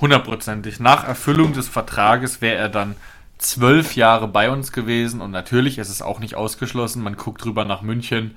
[0.00, 0.78] Hundertprozentig.
[0.78, 2.94] Nach Erfüllung des Vertrages wäre er dann
[3.38, 7.02] zwölf Jahre bei uns gewesen und natürlich ist es auch nicht ausgeschlossen.
[7.02, 8.36] Man guckt drüber nach München.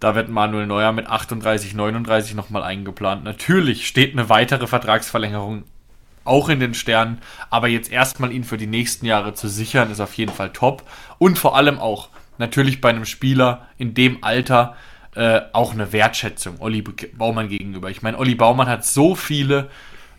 [0.00, 3.24] Da wird Manuel Neuer mit 38, 39 nochmal eingeplant.
[3.24, 5.64] Natürlich steht eine weitere Vertragsverlängerung
[6.24, 7.18] auch in den Sternen,
[7.50, 10.82] aber jetzt erstmal ihn für die nächsten Jahre zu sichern, ist auf jeden Fall top.
[11.18, 12.08] Und vor allem auch
[12.38, 14.74] natürlich bei einem Spieler in dem Alter,
[15.14, 17.90] äh, auch eine Wertschätzung Olli Baumann gegenüber.
[17.90, 19.70] Ich meine, Olli Baumann hat so viele,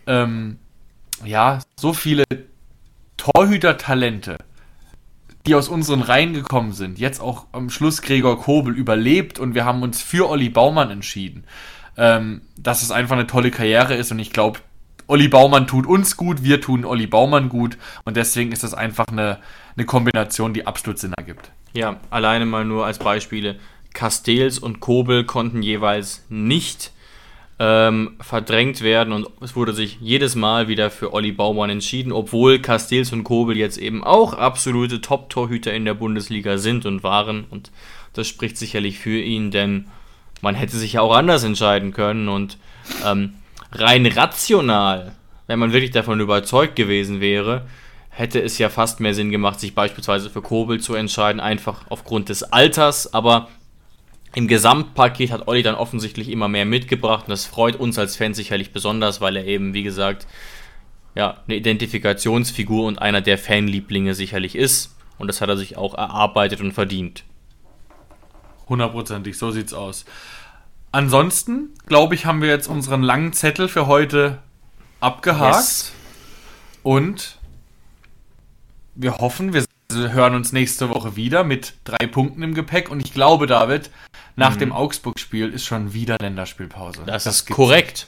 [0.07, 0.57] ähm,
[1.23, 2.23] ja, so viele
[3.17, 4.37] Torhüter-Talente,
[5.45, 6.99] die aus unseren Reihen gekommen sind.
[6.99, 11.45] Jetzt auch am Schluss Gregor Kobel überlebt und wir haben uns für Olli Baumann entschieden.
[11.97, 14.59] Ähm, dass es einfach eine tolle Karriere ist und ich glaube,
[15.07, 19.07] Olli Baumann tut uns gut, wir tun Olli Baumann gut und deswegen ist das einfach
[19.07, 19.39] eine,
[19.77, 21.51] eine Kombination, die absolut Sinn ergibt.
[21.73, 23.57] Ja, alleine mal nur als Beispiele.
[23.95, 26.91] Castells und Kobel konnten jeweils nicht
[27.57, 32.59] ähm, verdrängt werden und es wurde sich jedes Mal wieder für Olli Baumann entschieden, obwohl
[32.59, 37.45] Castells und Kobel jetzt eben auch absolute Top-Torhüter in der Bundesliga sind und waren.
[37.49, 37.71] Und
[38.13, 39.87] das spricht sicherlich für ihn, denn
[40.41, 42.27] man hätte sich ja auch anders entscheiden können.
[42.27, 42.57] Und
[43.05, 43.35] ähm,
[43.71, 45.13] rein rational,
[45.47, 47.65] wenn man wirklich davon überzeugt gewesen wäre,
[48.09, 52.27] hätte es ja fast mehr Sinn gemacht, sich beispielsweise für Kobel zu entscheiden, einfach aufgrund
[52.27, 53.47] des Alters, aber
[54.35, 58.35] im Gesamtpaket hat Olli dann offensichtlich immer mehr mitgebracht und das freut uns als Fans
[58.35, 60.27] sicherlich besonders, weil er eben, wie gesagt,
[61.15, 64.93] ja, eine Identifikationsfigur und einer der Fanlieblinge sicherlich ist.
[65.17, 67.23] Und das hat er sich auch erarbeitet und verdient.
[68.67, 70.03] Hundertprozentig, so sieht's aus.
[70.91, 74.39] Ansonsten, glaube ich, haben wir jetzt unseren langen Zettel für heute
[74.99, 75.55] abgehakt.
[75.55, 75.93] Yes.
[76.83, 77.37] Und
[78.95, 82.91] wir hoffen, wir hören uns nächste Woche wieder mit drei Punkten im Gepäck.
[82.91, 83.91] Und ich glaube, David,
[84.35, 84.59] nach mhm.
[84.59, 87.03] dem Augsburg-Spiel ist schon wieder Länderspielpause.
[87.05, 88.07] Das, das ist korrekt.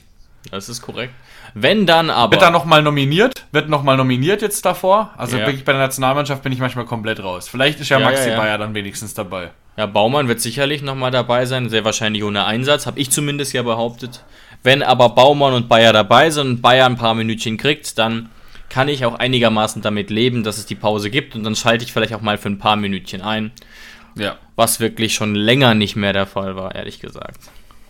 [0.51, 1.13] Das ist korrekt.
[1.53, 2.31] Wenn dann aber.
[2.31, 3.45] Wird da nochmal nominiert?
[3.51, 5.13] Wird nochmal nominiert jetzt davor?
[5.17, 5.45] Also ja.
[5.45, 7.47] wirklich bei der Nationalmannschaft bin ich manchmal komplett raus.
[7.47, 9.51] Vielleicht ist ja, ja Maxi ja, Bayer dann wenigstens dabei.
[9.77, 13.61] Ja, Baumann wird sicherlich nochmal dabei sein, sehr wahrscheinlich ohne Einsatz, habe ich zumindest ja
[13.61, 14.23] behauptet.
[14.63, 18.29] Wenn aber Baumann und Bayer dabei sind und Bayer ein paar Minütchen kriegt, dann
[18.69, 21.93] kann ich auch einigermaßen damit leben, dass es die Pause gibt und dann schalte ich
[21.93, 23.51] vielleicht auch mal für ein paar Minütchen ein.
[24.19, 24.37] Ja.
[24.55, 27.39] Was wirklich schon länger nicht mehr der Fall war, ehrlich gesagt.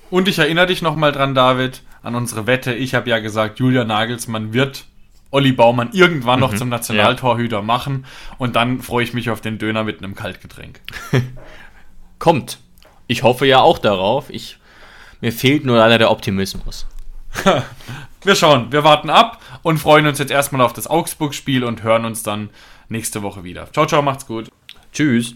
[0.10, 2.74] Und ich erinnere dich nochmal dran, David, an unsere Wette.
[2.74, 4.86] Ich habe ja gesagt, Julia Nagelsmann wird
[5.32, 7.62] Olli Baumann irgendwann noch mhm, zum Nationaltorhüter ja.
[7.62, 8.06] machen
[8.38, 10.80] und dann freue ich mich auf den Döner mit einem Kaltgetränk.
[12.20, 12.60] Kommt.
[13.08, 14.30] Ich hoffe ja auch darauf.
[14.30, 14.58] Ich,
[15.22, 16.88] mir fehlt nur leider der Optimismus.
[18.24, 22.06] wir schauen, wir warten ab und freuen uns jetzt erstmal auf das Augsburg-Spiel und hören
[22.06, 22.50] uns dann
[22.90, 23.72] nächste Woche wieder.
[23.74, 24.50] Ciao, ciao, macht's gut.
[24.94, 25.36] Tschüss.